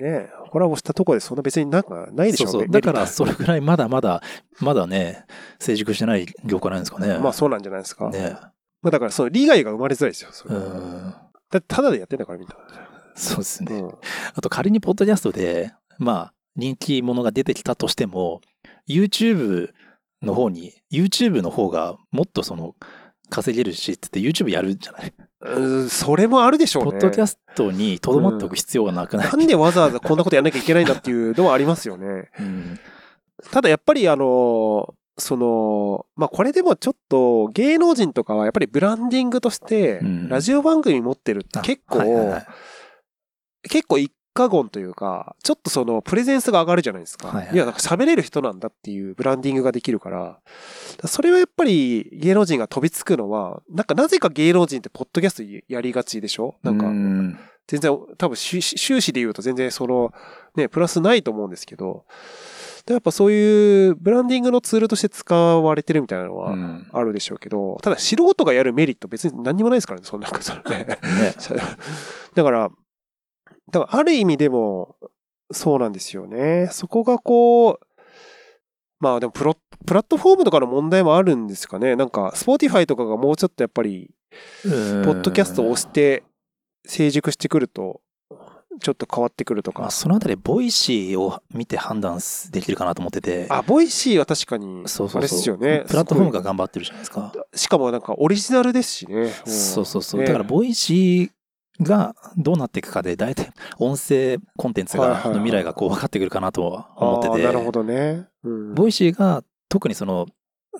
[0.03, 2.69] ね、コラボしたとこでそんな別になんかないでしょそうそう。
[2.69, 4.23] ねだから、それぐらいまだまだ、
[4.61, 5.25] まだね、
[5.59, 7.19] 成熟してない業界なんですかね。
[7.19, 8.11] まあそうなんじゃないですか。
[8.11, 8.37] ね。
[8.83, 10.31] まあだから、その利害が生まれづらいですよ。
[10.33, 11.15] それうん。
[11.51, 12.55] だただでやってんだからみんな。
[13.15, 13.77] そうですね。
[13.77, 13.91] うん。
[14.35, 18.41] あと仮にポッドキャストで、まあ、人気者が出てきたとしても、
[18.89, 19.71] YouTube
[20.23, 22.75] の方に、YouTube の方がもっとその、
[23.29, 25.13] 稼げるし、つって YouTube やるんじゃない？
[25.43, 26.91] うんそれもあるでしょうね。
[26.91, 32.31] ポッドキャストにとどまっておく必要がなくない、なんでわざわざこんなことやんなきゃいけないんだっていうのはありますよね。
[32.41, 32.79] うん。
[33.53, 42.47] ただやっぱりあの、その、まあこれでもちょっと芸能人とかはやっぱりブランディングとしてうん、ラジオ番組持ってるってあ結構、はいはいはい
[43.63, 47.29] 結構一過言というか、ちょっとそのプレゼンスが上がるじゃないですか。
[47.29, 50.39] はいはいいや、なんか喋れる人なんだっていうブランディングができるから、
[51.07, 56.55] それはやっぱり芸能人が飛びつくのは、なんかなぜか芸能人ってポッドキャストやりがちでしょ？
[56.63, 60.13] なんか、うん全然、多分収支収支で言うと全然その、
[60.57, 62.05] ね、プラスないと思うんですけど、
[62.87, 70.85] でやっぱそういうブランディングのツールとして使われてるみたいなのはうんあるでしょうけど、ただ素人がやるメリット別に何にもないですからね、そんなことね。
[70.87, 70.99] ね。
[72.35, 72.71] だから、
[73.71, 74.97] だからある意味でも、
[75.53, 76.69] そうなんですよね。
[76.71, 77.87] そこがこう、
[79.01, 79.57] まあでもプロ、
[79.87, 81.97] プラットフォームとかの問題もあるんですかね。
[81.97, 84.11] なんか、 Spotify とかがもうちょっとやっぱり、
[84.63, 84.77] ポポ
[85.19, 86.23] ッドキャストを押して
[86.87, 88.03] 成熟してくると、
[88.81, 89.91] ちょっと変わってくるとかまあ、。
[89.91, 93.47] そのあたり、 Voicy を見て判断できるかなと思ってて。
[93.49, 95.21] あ、 Voicy は確かに、そうそうそう。
[95.21, 95.85] あれですよね。
[95.89, 97.33] プラットフォームがす頑張ってるじゃないですか。
[97.55, 99.23] しかもなんかオリジナルですしね。
[99.23, 100.21] んそうそうそう。
[100.21, 101.31] ねだから、ボイシー
[101.81, 107.45] がどうなっていくかで、大体、音声コンテンツが、の未来がこう分かってくるかなとは思ってて。
[107.45, 108.29] なるほどね。
[108.45, 110.27] うん Voicy が特にその、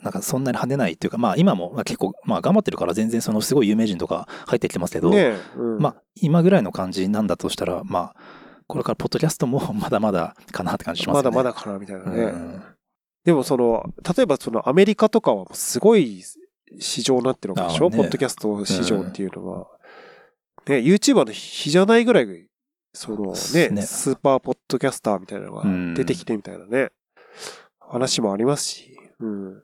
[0.03, 8.17] なんかそんなに跳ねないっていうか、まあ今もまあ結構、まあ頑張ってるから全然そのすごい有名人とか入ってきてますけど、ねうんまあ今ぐらいの感じなんだとしたら、まあ、
[8.67, 11.23] これからポッドキャストも まだまだかなって感じしますね。
[11.23, 12.23] まだまだかなみたいなね。
[12.23, 12.63] うん
[13.23, 13.85] でもその、
[14.17, 16.23] 例えばそのアメリカとかはすごい
[16.79, 19.67] 市場になってるわけでしょ、ねポッドキャスト市場っていうのは。
[20.71, 22.47] ね、YouTuber の比じゃないぐらい
[22.93, 26.91] そのね、ねスーパーポッドキャスターみたいなのがうん出てきてみたいなね、
[27.79, 29.55] 話もありますし、うん。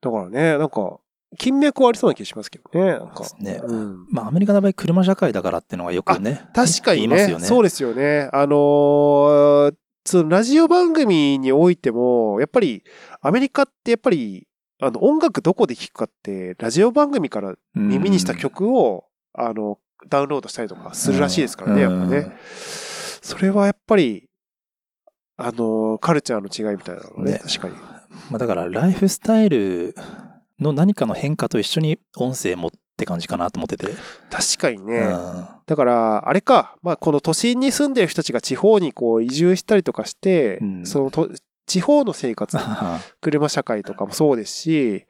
[0.00, 0.98] だからね、なんか、
[1.38, 3.24] 金脈はありそうな気がしますけどね、なんか。
[3.38, 4.06] ねうん。
[4.10, 6.48] まあ、アメリカの場合、車社会だからっていうのがよくね。
[6.54, 7.44] 確かにね言いますよね。
[7.46, 8.28] そうですよね。
[8.32, 9.74] あのー
[10.08, 12.84] そのラジオ番組においても、やっぱり、
[13.20, 14.46] アメリカってやっぱり、
[14.80, 22.32] あの、音楽どこで聴くかって、ラジオ番組から耳にした曲を、あの、ダウンロードしたりとかするらしいですからね、やっぱうんね。
[23.22, 24.28] それはやっぱり、
[25.36, 27.74] あの、カルチャーの違いみたいなのね、ね確かに。
[28.30, 29.94] まあ、だから、ライフスタイル
[30.58, 33.88] の何かの変化と一緒に音声もって感じかなと思ってて。
[34.30, 34.98] 確かにね。
[34.98, 41.28] うんだから、あれか、まあ、この都心に住んでる人たちが地方にこう移住したりとかして、うんそのと
[41.66, 42.56] 地方の生活、
[43.20, 45.04] 車社会とかもそうですし、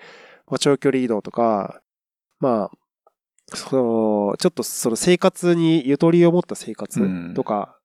[0.47, 1.83] まあ、長距離移動とか、
[2.41, 2.79] まあ、
[3.55, 7.79] その、ちょっとその生活にゆとりを持った生活とか、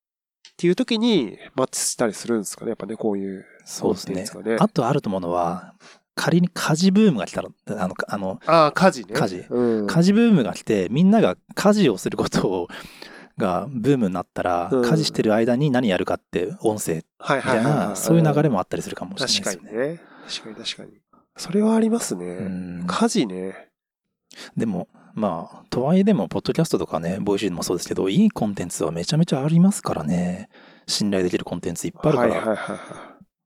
[0.52, 3.46] っていう時にマッチしたりするんですかね、やっぱね、こういう。
[3.66, 4.58] そうですね。
[4.60, 5.76] あとあると思うのは、
[6.16, 9.14] 仮に家事ブームが来たら、あの、あの、ああ、家事ね。
[9.14, 9.88] 家事うん。
[9.88, 12.68] 家事ブームが来て、みんなが家事をすることを、
[13.38, 19.80] がブームになったら、うん家事してる間に何やるかって音声みはいたいな、そういう流れもあったりするかもしれない確ですよね。
[19.80, 20.02] かにね。
[20.28, 20.92] 確かに確かに。
[21.38, 22.26] それはありますね。
[22.26, 23.70] うん家事ね。
[24.56, 30.50] でも、まあ、とはいえでも、ポッドキャストとかね、 Voicy でもそうですけど、いいコンテンツはめちゃめちゃありますからね。
[30.88, 32.78] 信頼できるコンテンツいっぱいあるから、はいはいはいはい。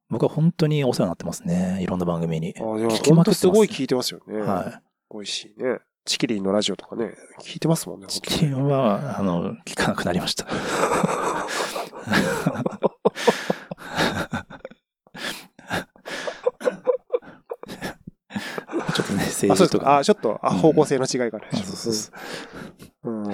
[0.10, 1.80] 僕は本当にお世話になってますね。
[1.82, 2.56] いろんな番組に。
[2.60, 4.40] ああ、でも聞きまくってます本当すごい聞いてますよね。
[4.40, 5.80] は美味しいね。
[6.06, 8.06] チキリンのラジオとかね、聞いてますもんね。
[8.06, 8.10] い。
[8.10, 10.46] チキンは、あの、聞かなくなりました。
[18.94, 19.78] ちょっとね、あ、政そうですか。
[19.78, 19.98] 治とか。
[19.98, 21.48] あ、ちょっと、あ、うん方向性の違いがね。
[21.52, 22.12] あそうそうそ
[23.04, 23.34] ううん。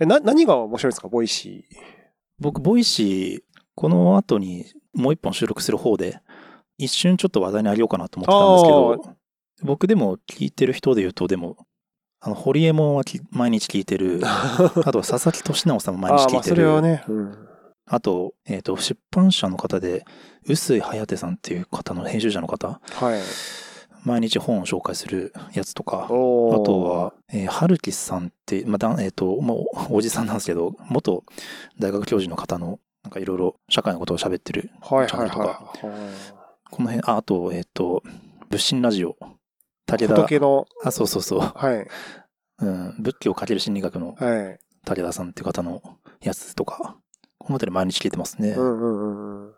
[0.00, 1.64] え、な、何が面白いですか、ボイシ
[2.40, 6.20] 僕、ボイシー、この後にもう一本収録する方で、
[6.78, 9.16] 一瞬ちょっと話題にあげようかなと思ってたんですけど、
[9.62, 11.56] 僕でも聞いてる人で言うと、でも、
[12.20, 14.20] あの、ホリエモンはき毎日聞いてる。
[14.20, 14.26] ー。
[14.86, 16.56] あとは佐々木俊直さんも毎日聞いてる。
[16.56, 17.04] それはね。
[17.08, 17.48] うん。
[17.86, 20.04] あと、えっ、と、出版社の方で、
[20.46, 23.20] 臼井颯さんっていう方の編集者の方、はい。
[24.04, 31.24] 毎日本を紹介するやつとか、あとは、、えー、春樹さんって、まあ、だんえっ、と、もう、おじさんなんですけど、元
[31.78, 34.70] 大学教授の方の、なんかいろいろ社会のことを喋ってる。
[34.82, 35.80] チャンネルとかはい。
[36.70, 38.02] この辺、あ、あと、えっ、と、
[38.50, 39.16] 仏心ラジオ。
[39.86, 41.40] 武田、仏の、あ、そうそうそう。
[41.40, 41.86] はい。
[42.58, 44.58] うん、仏教をかける心理学のはい。
[44.84, 45.80] 武田さんっていう方の
[46.20, 46.96] やつとか、
[47.38, 48.50] この辺り毎日聞いてますね。
[48.50, 49.54] うんうんうんうん。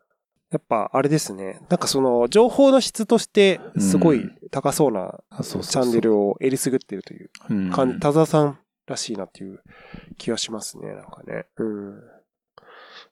[0.54, 1.58] やっぱ、あれですね。
[1.68, 9.60] なんかその、情報の質として、すごい高そうなチャンネルをえりすぐってるといううん感じ、田沢さんらしいなっていう
[10.16, 11.46] 気がしますね、なんかね。
[11.56, 11.94] うん。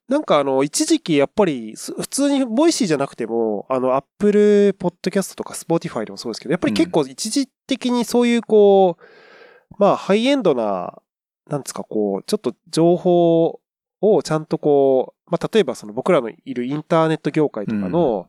[0.09, 11.03] なんかあの、一時期やっぱり、す普通に Voicy じゃなくても、あの、 Apple Podcast とか Spotify でもそうですけど、やっぱり結構一時的にそういうこう、まあ、ハイエンドな、
[11.49, 13.59] なんですか、こう、ちょっと情報
[14.01, 18.29] をちゃんとこう、まあ、例えばその僕らのいるインターネット業界とかの、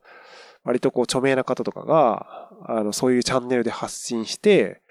[0.63, 4.81] 割とこう著名な方とかが、あの、そういうチャンネルで発信して、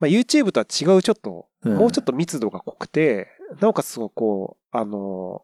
[0.00, 1.76] まあ、YouTube とは違うちょっと、うん。
[1.76, 3.28] もうちょっと密度が濃くて、
[3.60, 5.42] なおかつすごくこう、あの、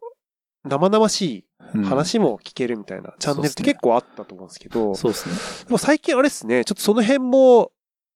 [0.64, 1.84] 生々しいうん。
[1.84, 5.64] 話も聞けるみたいなチャンネルって結構あったと思うんですけど、そうですね。
[5.66, 7.70] でも最近あれですね、ちょっとその辺も、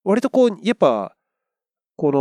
[0.04, 1.14] 割とこう、やっぱ、
[1.96, 2.20] この、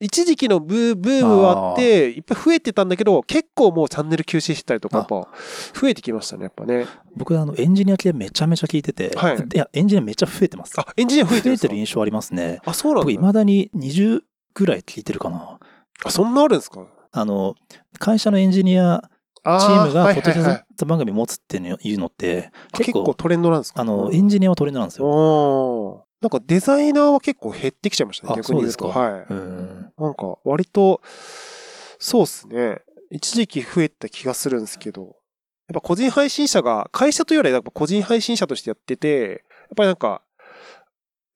[0.00, 5.28] 一時期のブーブームはあって、いっぱい増えてたんだけど、結構もうチャンネル休止してたりとか、やっぱ、
[5.78, 6.86] 増えてきましたね、やっぱね。
[7.14, 10.72] 僕、あの、エンジニア系めちゃめちゃ聞いてて、はいいや、エンジニアめっちゃ増えてます。
[10.80, 12.60] あ、エンジニア増えてるん増えてる印象ありますね。
[12.64, 13.18] あ、そうなん僕、だ。
[13.20, 14.20] 未だに20
[14.54, 15.58] ぐらい聞いてるかな。
[16.04, 16.86] あ、そんなあるんですか？
[17.12, 17.54] あの、
[17.98, 19.02] 会社のエンジニア
[19.42, 23.80] あチームがはいポッドキャスト番組持つっていうのって、結構トレンドなんですか？
[23.82, 26.06] あの、うんエンジニアはトレンドなんですよ。
[26.20, 28.78] なんかデザイナーは結構減ってきちゃいましたね、あ逆に言うと。
[28.78, 29.26] そうですかはい。
[29.30, 29.92] うん。
[29.98, 31.00] なんか、割と、
[31.98, 32.82] そうっすね。
[33.10, 35.12] 一時期増えた気がするんですけど、やっ
[35.74, 39.38] ぱ個人配信者が、会社というよりはやっぱ個人配信者としてやってて、やっ
[39.76, 40.22] ぱりなんか、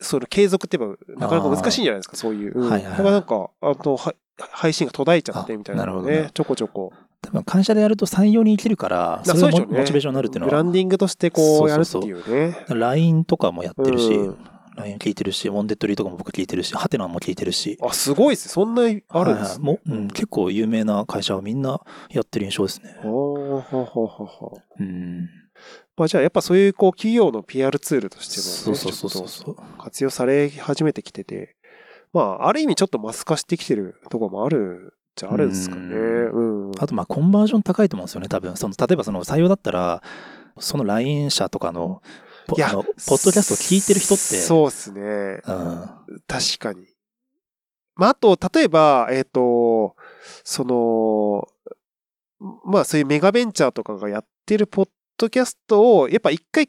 [0.00, 2.52] その継続ってばなかなか難しいんじゃないですか、そういう。
[2.54, 6.92] うんはいはいからなんか、あと、は配信が途絶えちゃってみたいなのねあなるほどね、ちょこちょこ。
[7.22, 12.64] 多分会社でやると採用に生きるから、それがそうでしょうねモチベーションになるっていうのはブラン、ディングとしてこうやるっていうね。
[12.68, 14.36] LINE とかもやってるし、うん
[14.76, 18.52] LINE 聞いてるし、ウォンデッドリーとかも僕聞いてるし、ハテナも聞いてるし、あ、すごいですね。
[18.52, 19.80] そんなあるんですはいはいねも。
[19.86, 22.96] う、うん、結構有名な会社はみんなやってる印象ですね。
[23.02, 25.28] ほうほうほうほうほううん。
[25.96, 29.54] まあじゃあやっぱそういうこう企業の PR ツールとしても、ね、そうそうそうそう。
[29.54, 31.56] と活用され始めてきてて、
[32.12, 35.94] まあある意味ちょっとマス化してきてるところもあるちゃあるんですかね。
[35.94, 36.72] うん。
[36.78, 38.56] あと、まあ、コンバージョン高いと思うんですよね、多分。
[38.56, 40.02] その、例えばその採用だったら、
[40.58, 42.02] その LINE 社とかの、ポ
[42.56, 45.00] いやポッドキャストを聞いてる人って、そうですね。
[45.00, 45.90] うん。
[46.26, 46.86] 確かに。
[47.96, 49.96] まあ、あと、例えば、えっ、と、
[50.42, 51.48] その、
[52.64, 56.68] まあ、そういうメガベンチャーとかがやってるポッドキャストを、やっぱ一回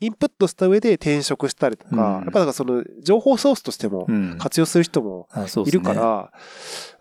[0.00, 4.38] インプットした上で転職したりとか、うんやっぱだからその情報ソースとしてもうん。
[4.38, 6.32] 活用する人もあそうですねいるから、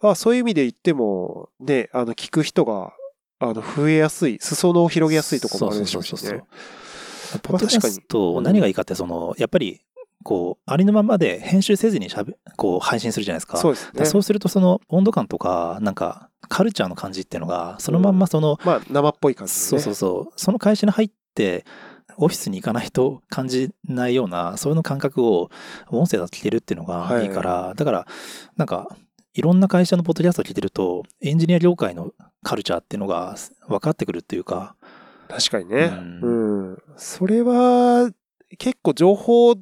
[0.01, 2.93] まあ、そういう意味で言っても、ね、あの、聞く人が、
[3.39, 6.84] あの、増えやすい、裾野を広げやすいところもあるでしょうしそうそうそうねそう。
[7.43, 9.81] ポッドキャスト、何がいいかって、その、やっぱり、
[10.23, 13.57] こう、ありのままで編集せずにしゃべ、こう、配信するじゃないですか。
[13.57, 14.05] そうですね。
[14.05, 19.65] そうすると、その、温度感とか、なんか、カルチャーの感じっていうのが、そのまんまその、まあ、生っぽい感じでね。
[19.67, 21.65] そうそうそう、その会社に入って、
[22.17, 25.49] オフィスに行かないと感じないような、そういうの感覚を
[25.89, 28.07] 音声だと聞けるっていうのがいいから、だから、
[28.57, 28.95] なんか、
[29.33, 33.35] いろんな会社のポッドキャストを聞いてると、エンジニア業界のカルチャーっていうのが
[33.67, 34.75] 分かってくるっていうか、
[35.27, 35.91] 確かにね。
[36.21, 36.44] ううん。
[36.97, 38.09] それは、
[38.57, 39.55] 結構情報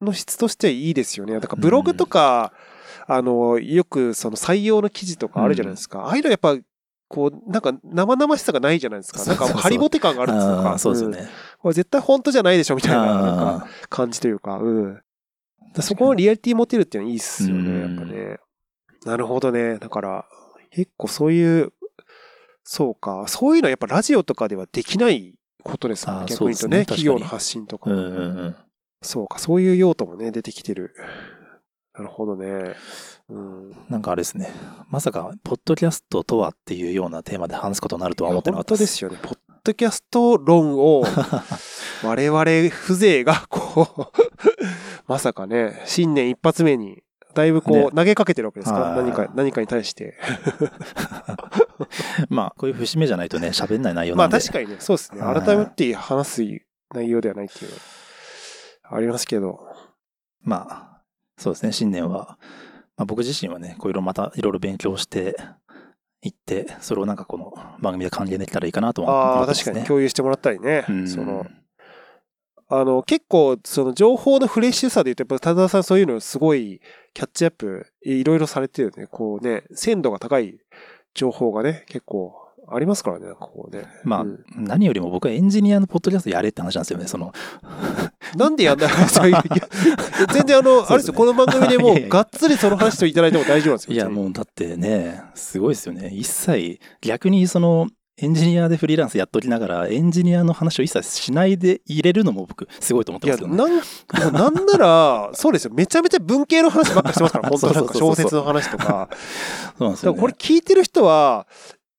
[0.00, 1.34] の質としてはいいですよね。
[1.40, 2.52] だからブログとか、
[3.06, 6.00] あの、よくその採用の記事とかあるじゃないですか。
[6.00, 6.56] ああいうのやっぱ、
[7.08, 9.24] こう、なんか生々しさがないじゃないですか。
[9.24, 10.74] なんかハリボテ感があるんですか。
[10.74, 11.28] んそうですよね。
[11.58, 15.00] これ絶対本当じゃないでしょみたいななんかあ感じというか、うん。
[15.74, 18.38] だそこのリアリティ持てるっていうのはいいっすよね、やうんっぱね。
[19.04, 19.78] なるほどね。
[19.78, 20.24] だから、
[20.70, 21.72] 結構そういう、
[22.62, 23.26] そうか。
[23.28, 25.34] そういうのはやっぱラジオとかではできない
[25.64, 27.90] ことですかあー逆に言うとね、ね企業の発信とか。
[27.90, 28.56] ーうんうんうん。
[29.02, 29.38] そうか。
[29.38, 30.94] そういう用途もね、出てきてる。
[31.96, 32.74] なるほどね。
[33.28, 33.70] うん。
[33.88, 34.50] なんかあれですね。
[34.90, 39.18] まさか、ポッドキャストとはっていうようなテーマで話すことになるとは思ってなかった本当ですよね。
[39.22, 41.04] ポッドキャスト論を、
[42.02, 44.24] 我々風情が、こう、
[45.06, 47.03] まさかね、新年一発目に、
[47.34, 50.14] だいぶこねう、投げかけてるわけですか、はい何か、何かに対して。
[52.30, 54.36] まあ、こういう節目じゃないとね、喋んない内容まなんで。
[54.36, 55.20] あ確かにね、そうですね。
[55.20, 56.42] はい改めて話す
[56.94, 57.76] 内容ではないっていうの
[58.90, 59.60] はありますけど。
[60.42, 61.02] まあ、
[61.38, 62.38] そうですね、新年は、
[62.96, 65.36] まあ、僕自身はね、こういろいろまたいろいろ勉強して
[66.22, 69.64] いって、それをなんかこの番組で還元できたらいいかなと思ってますね。
[69.64, 70.84] 確かに共有してもらったりね。
[70.88, 71.46] うんその、
[72.68, 76.80] あの、結構、その情報のフレッシュさで言うと、やっぱ、田澤さんそういうのすごい
[77.14, 79.06] キャッチアップ、いろいろされてるよね。
[79.06, 80.58] こうね、鮮度が高い
[81.14, 82.34] 情報がね、結構
[82.68, 83.86] ありますからね、なんかこうね。
[84.02, 87.06] まあ、うん何よりも僕はエンジニアのポッドキャストやれって話なんですよね。
[87.06, 87.32] その、
[88.36, 89.42] なんでやんない そういういや
[90.32, 93.94] 全然あの、あれですよ、この番組でもうやがっつりその話していただいても大丈夫なんですよ。
[93.94, 96.08] いやもうだってね、すごいですよね。
[96.08, 103.56] 一切、逆にその、エンジニアでフリーランスやっときながら、エンジニアの話を一切しないで入れるのも僕、すごいと思っていや、ますよね。
[103.56, 103.80] なん、も
[104.28, 105.72] うなんなら、 そうですよ。
[105.74, 109.08] めちゃめちゃ文系の話ばっかりしてますから、 本当なんか小説の話とか。
[109.78, 110.20] そうなんですよ、ね。
[110.20, 111.48] これ聞いてる人は、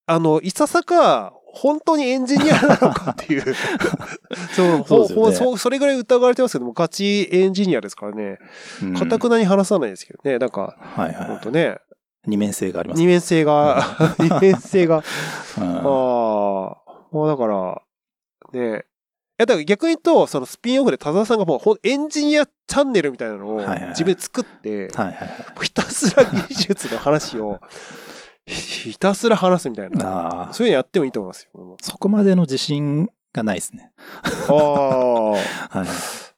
[0.05, 3.43] あの、いささか、本当にエンジニアなのかっていう。
[4.55, 8.39] そう、そうねほそうそれぐらい疑われてますけども、ガチエンジニアですからね。
[8.83, 10.37] うんかたくなに話さないですけどね。
[10.37, 11.27] なんか、はいはい。
[11.27, 11.77] 本当ね、
[12.27, 12.99] 二面性があります。
[12.99, 15.03] 二面性が、二面性が、
[15.57, 15.83] うんああ、
[17.11, 17.81] もうだから、
[18.53, 18.85] ね。
[19.37, 23.59] いや、だから逆に言うと、そのスピンオフで田沢さんがもうエンジニアチャンネルみたいなのを
[23.89, 25.63] 自分で作って、はいはいはい。
[25.63, 27.59] ひたすら技術の話を、
[28.45, 30.49] ひ ひたすら話すみたいな。
[30.53, 31.77] そういうのやってもいいと思いますよ。
[31.81, 33.91] そこまでの自信がないですね。
[34.47, 35.37] ああ、 は
[35.83, 35.87] い。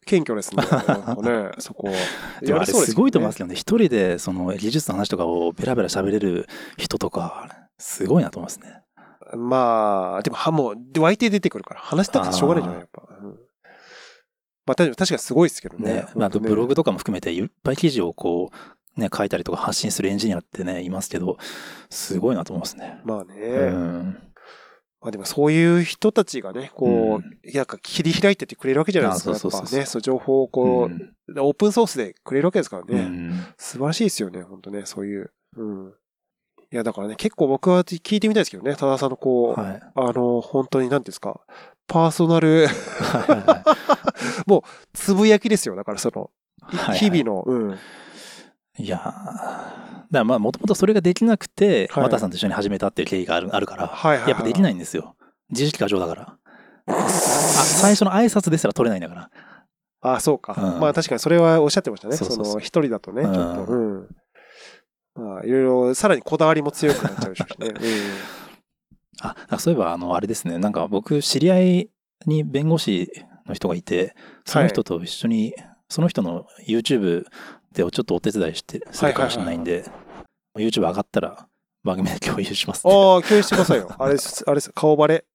[0.08, 0.64] 謙虚ですね。
[1.22, 1.94] ね、そこは。
[2.42, 3.56] でもあれすごいと思いますよけどね。
[3.56, 6.48] 一人でその技術の話とかをベラベラ喋れる
[6.78, 8.68] 人とか、すごいなと思いますね。
[8.68, 9.38] ね。
[9.38, 13.04] まあ、でも、は、もう、で湧いて出てくるから、話したってしょうがないじゃない、やっぱ。
[13.22, 13.40] うん
[14.66, 15.94] まあ、確かに確かにすごいですけどね。
[15.94, 16.06] ね。
[16.14, 18.52] まあ、あとブログとかも含めていっぱい記事をこ
[18.98, 21.38] う、ね、書いたりとか発信するエンジニアってね、いますけど、
[21.90, 23.00] すごいなと思いますね。
[23.06, 23.34] まあね。
[23.40, 24.27] うん。
[25.08, 29.32] まあでもそういう人たちがね、こう、なんか切り開いてってくれるわけじゃないですか。
[29.32, 33.02] あそうそうそうそうやっぱね、そう情報をこう、うんオープンソースでくれるわけですからね。
[33.02, 35.32] うん素晴らしいですよね、本当ね、そういう。
[35.56, 35.94] うん。
[36.72, 39.82] いや、だからね、結構僕は聞いてみたいですけどね、多田さんのこう、はい。
[39.96, 41.40] あの、本当に何ていうんですか、
[41.88, 43.64] パーソナルはいはいは
[44.58, 44.62] い
[44.94, 45.78] つぶやきですよ。
[45.78, 46.30] だからその、
[46.62, 47.78] はいはい日々の、うん。
[48.78, 55.16] いやーだまあ、もともとそれができなくて、はいさんと一緒に始めたっていう経緯があるあるから、はいはいはいやっぱできないんですよ。
[55.50, 56.38] 自意識過剰だから。
[56.88, 59.30] あ最初の挨拶ですら取れないんだか
[60.02, 60.14] ら。
[60.14, 60.56] あそうか。
[60.58, 62.16] うんまあ確かにそれはおっしゃってましたね。
[62.16, 63.64] その、一人だとね、ちょっと。
[63.64, 64.16] ううん。
[65.18, 67.74] まあ、いろいろ、さらにこだわりも強くなっちゃうでしょうしね。
[69.22, 70.60] あ、なんかそういえば、あの、あれですね。
[70.60, 71.90] なんか僕、知り合い
[72.26, 73.12] に弁護士
[73.48, 74.16] の人がいて、
[74.46, 75.56] その人と一緒に、
[75.90, 77.26] その人の YouTube
[77.84, 79.86] でちょっとお手伝いして、するかもしれないんで、
[80.58, 81.48] YouTube 上がったら、
[81.84, 83.90] 番組で共有します、ああ、共有してくださいよ。
[83.98, 85.26] あれあれ顔バレ。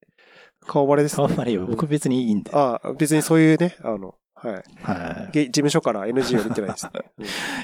[0.66, 2.50] 顔バレです、あんまり僕別にいいんで。
[2.54, 4.54] ああ、別にそういうね、あの、はい。
[4.82, 5.32] はい。
[5.32, 6.92] 事務所から NG を出てないです、 ね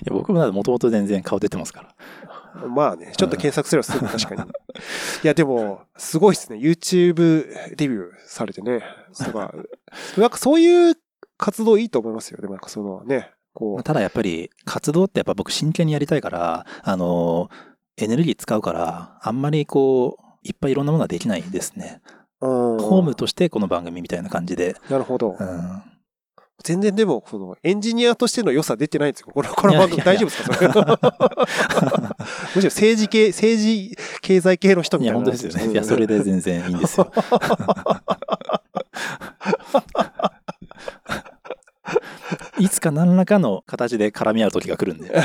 [0.05, 1.95] や僕ももともと全然顔出てますから。
[2.63, 4.51] うんまあね、ちょっと検索すればすぐ確かに。
[5.23, 6.59] いや、でも、すごいですね。
[6.59, 8.83] YouTube デビューされてね。
[9.13, 9.47] すごい。
[10.19, 10.97] なんかそういう
[11.37, 12.39] 活動いいと思いますよ。
[12.41, 17.51] でもなんかそのね、こただやっぱり活動ってやっぱ僕真剣にやりたいから、あの、
[17.97, 22.01] エネルギー使うから、あんまりこう、いっぱいいろんなものができないですね。
[22.41, 22.79] う、うん。
[22.79, 24.77] ホームとしてこの番組みたいな感じで。
[24.89, 25.45] なるほどう。
[25.45, 25.83] ん。
[26.63, 29.29] 全然でも、このエンジニアとしての良さ出てないんですよ。
[29.33, 30.55] この、 この番組いやいや大丈夫ですか？
[30.55, 30.69] それ。
[32.55, 35.33] むしろ政治系、政治、経済系の人いや、みたいな。
[35.33, 35.73] 本当ですよね。
[35.73, 37.11] いや、それで全然いいんですよ。
[42.59, 45.15] いつか何らかの形で絡み合う時が来るんで。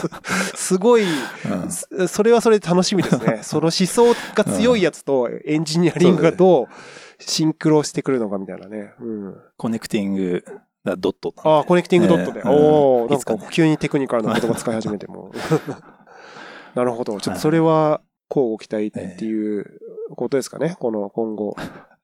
[0.54, 3.40] すごい、うんそそれはそれで楽しみですね。
[3.44, 6.66] その思想が強いやつとエンジニアリングがどう
[7.18, 8.94] シンクロしてくるのかみたいなね。
[9.00, 10.44] うん、コネクティング
[10.84, 11.34] だドット。
[11.38, 12.40] ああ、コネクティングドットで。
[12.40, 15.32] ええおお、なんか急にテクニカルな言葉使い始めても。
[16.74, 17.20] なるほど。
[17.20, 19.80] ちょっとそれは、こうご期待っていう
[20.14, 20.76] ことですかね。
[20.78, 21.56] この今後。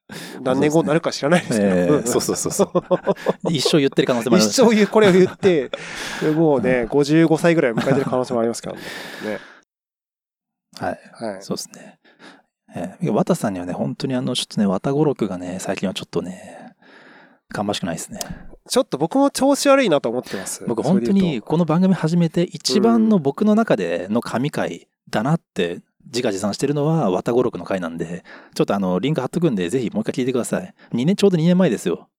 [0.41, 1.65] 何年後になるか知らないですけど。
[1.65, 2.71] ええそうそうそうそう。
[3.51, 5.69] 一生言ってる可能性もあります一生これを言って、
[6.35, 8.81] もうね、55歳ぐらい迎えてる可能性もありますからね。
[10.79, 10.99] はい。
[11.13, 11.41] はい。
[11.41, 11.99] そうですね。
[12.75, 16.75] えー、綿さんにはね、本当にあの、ちょっとね、綿語録がね、最近はちょっとね、
[17.49, 18.19] 芳しくないですね。
[18.69, 20.63] ちょっと僕も調子悪いなと思ってます。
[20.67, 30.73] 僕本当にこの番組始めて一番の僕の中での神回だなって自画自賛してるのは綿語録の回なんで、ちょっとあの、リンク貼っとくんで、ぜひもう一回聞いてください。
[30.93, 32.09] 2年、ちょうど2年前ですよ。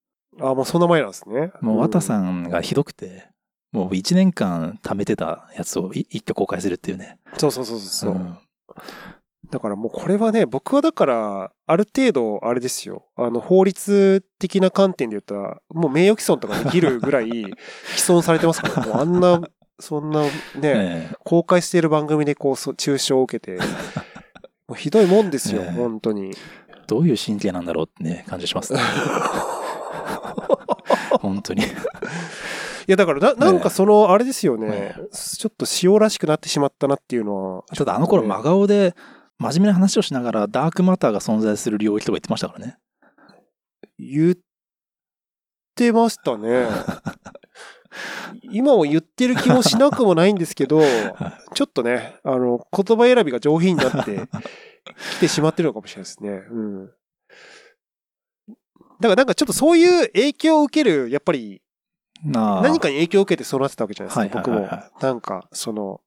[0.40, 1.52] あ、もうそんな前なんですね。
[1.60, 2.02] もう綿ん。
[2.02, 3.28] さんがひどくて、
[3.72, 7.18] もう1年間貯めてたやつをい一挙公開するっていうね。
[7.36, 8.14] そうそうそうそう。
[8.14, 8.38] ん
[9.50, 13.06] だからもうこれはね、僕はだから、ある程度、あれですよ。
[13.16, 17.54] あの、法律的な観点で言ったら、もう名誉毀損とかできるぐらい、毀
[17.96, 19.40] 損されてますから、もうあんな、
[19.80, 20.30] そんなね、
[20.64, 23.58] ええ公開している番組でこう、そ中傷を受けて、
[24.68, 26.32] もうひどいもんですよ、ええ本当に。
[26.86, 28.80] どういう神経なんだろうってね、感じしますね。
[31.20, 31.62] 本当に。
[31.62, 31.66] い
[32.86, 37.64] や、だからな、なんかその、あれですよねね、ちょっと塩らしくなってしまったなっていうのは。
[37.74, 38.94] ただあの頃ね真顔で
[39.38, 42.78] 真面目な話をしながらダークマターが存在する領域とか言ってましたからね。
[43.98, 44.34] 言っ
[45.74, 46.66] てましたね。
[48.42, 50.80] 今も言ってる気もしなくもないんですけど、
[51.54, 54.28] ちょっとね、あの、言葉選びが上品になって
[55.16, 56.30] きてしまってるのかもしれないですね。
[56.30, 56.86] うん。
[59.00, 61.62] だからなんかちょっとそういう影響を受ける、やっぱり
[62.24, 64.68] 何かに影響を受けてそうなってたわけじゃないですか、はい僕も。
[65.00, 66.00] なんか、その、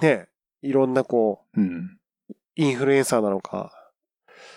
[0.00, 0.28] ね、
[0.62, 1.98] いろんなこう、うん。
[2.54, 3.72] インフルエンサーなのか。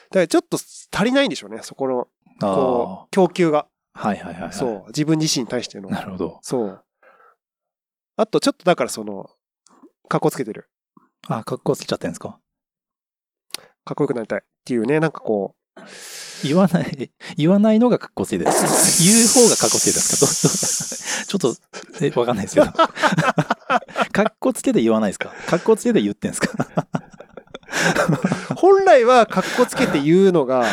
[0.10, 2.08] だからちょっと足りないんでしょうね、そこの、
[2.42, 3.68] こう、供給が。
[3.98, 4.54] はいはいはいはい。
[4.54, 5.90] そう、自分自身に対しての。
[5.90, 6.40] なるほど。
[6.42, 6.84] そう。
[8.18, 9.30] あと、ちょっとだからその、
[10.10, 10.70] 格好つけてる。
[11.28, 12.40] あ、格好つけちゃってんですか？
[13.86, 15.82] かっこよくなりたいっていうね、なんかこう、
[16.44, 18.52] 言わない、言わないのが格好ついてる。
[18.52, 21.38] 言う方が格好ついてるんですか？
[21.38, 22.68] どどちょっと、え、わかんないですけど。
[24.12, 25.34] 格好つけて言わないですか？
[25.48, 26.88] 格好つけて言ってんですか？
[28.56, 30.66] 本来は格好つけて言うのが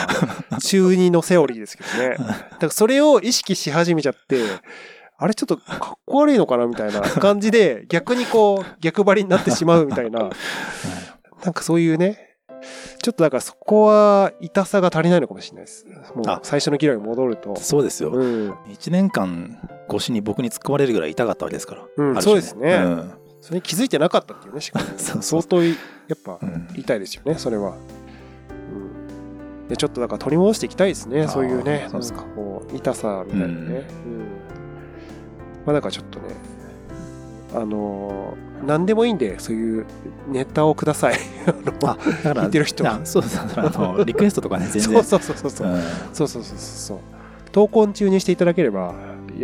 [0.63, 2.17] 中二のセオリーですけどね。
[2.19, 4.43] だからそれを意識し始めちゃって、
[5.19, 10.31] あれちょっとかっこ悪いのかなみたいな感じで、逆にこう、逆張りになってしまうみたいな、
[11.45, 12.33] なんかそういうね、
[13.03, 15.87] ちょっとだからそこは痛さが足りないのかもしれないです。
[16.15, 17.57] もうあ最初の議論に戻ると。
[17.57, 18.11] そうですよ。
[18.11, 18.51] うん。
[18.69, 19.59] 1年間
[19.91, 21.87] 越しに僕に突っ込まれるぐらい痛かったわけですから。
[21.97, 23.13] うんそうですねうん
[23.43, 24.85] それに気づいてなかったっていうね、 しかも。
[24.87, 25.73] そうそう相当、や
[26.15, 27.75] っぱうん痛いですよね、それは。
[29.63, 29.69] うん。
[29.69, 33.55] で、ちょっとだから取り戻していきたいですね、そういうね、そうですかなんこう、痛さみたいなね。
[34.07, 34.21] うん。
[35.67, 36.27] まあ、だからちょっとね、
[37.55, 39.87] あのー何でもいいんで、そういう
[40.29, 41.15] ネタをください。
[41.47, 41.99] あだか
[42.35, 43.67] ら、聞いてる人はあそうそうそう。
[43.67, 44.83] あの、リクエストとかね、 全然。
[44.83, 45.67] そうそうそうそうそう。
[45.67, 45.83] うん
[46.13, 46.99] そうそうそうそう。
[47.51, 48.95] 投稿中にしていただければ、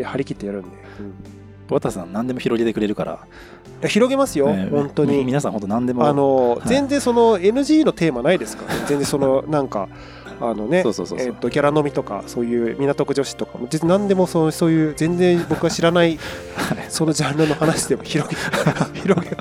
[0.05, 0.69] 張り切ってやるんで。
[1.01, 1.39] うん
[1.69, 3.27] ボタさん何でも広げてくれるから。
[3.87, 5.19] 広げますよ、えー本当に。
[5.19, 6.07] み皆さん本当何でも。
[6.07, 8.65] あの、はい全然その NG のテーマないですか？
[8.67, 8.81] らね。
[8.89, 9.89] 全然その、 なんか、
[10.41, 10.85] あのね、
[11.19, 16.17] えっと、ギャラ飲みとか、そういう港区女子とかも、実何でもそのそういう、全然僕が知らない、
[16.89, 18.37] そのジャンルの話でも広げ、
[19.01, 19.37] 広げ、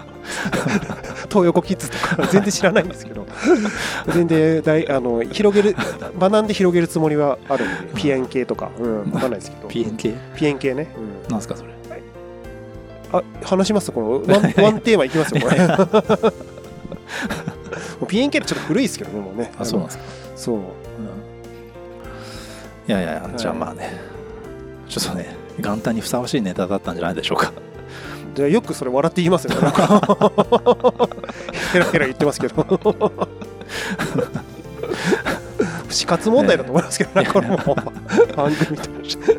[1.29, 3.27] 東横キッズとか、全然知らないんですけど、
[4.11, 5.75] 全然大、あの、広げる、
[6.19, 10.15] 学んで広げるつもりはあるんで、ピエン系とか、うん、わかんないですけど、PNK?
[10.35, 10.87] ピエン系ね。
[10.97, 11.69] うんなんすかそれ？
[13.11, 13.91] あ、話します？
[13.91, 15.57] この ワン、ワンテーマいきますよ、これ。
[18.01, 19.51] う PNK ってちょっと古いですけどねもうね。
[19.57, 20.03] あそうなんですか、
[20.35, 20.55] そう。
[20.55, 20.67] うん、い
[22.87, 23.99] やいやじゃあまあね。
[24.89, 27.51] ちょっとね元旦にふさわしいネタだったんじゃないでしょうか。
[28.35, 29.61] じゃあよくそれ笑って言いますよね。
[29.61, 31.09] なんか
[31.73, 32.65] ヘラヘラ言ってますけど。
[35.89, 37.55] 死活問題だと思いますけどねこれも。
[37.55, 37.59] う
[38.35, 39.37] 番組として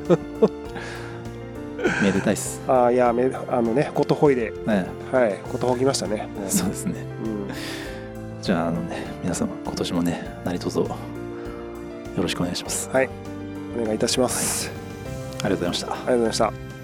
[2.03, 2.61] めでたいっす。
[2.67, 4.53] ああいやめあのねことほいで。
[4.67, 6.29] ねはいことほぎましたね。
[6.49, 6.95] そうですね。
[7.25, 7.49] うん。
[8.43, 10.89] じゃああのね皆様今年もね何卒よ
[12.17, 12.89] ろしくお願いします。
[12.91, 13.09] はい。
[13.79, 14.71] お願いいたします。
[15.43, 15.93] ありがとうございました。
[15.93, 16.78] ありがとうございました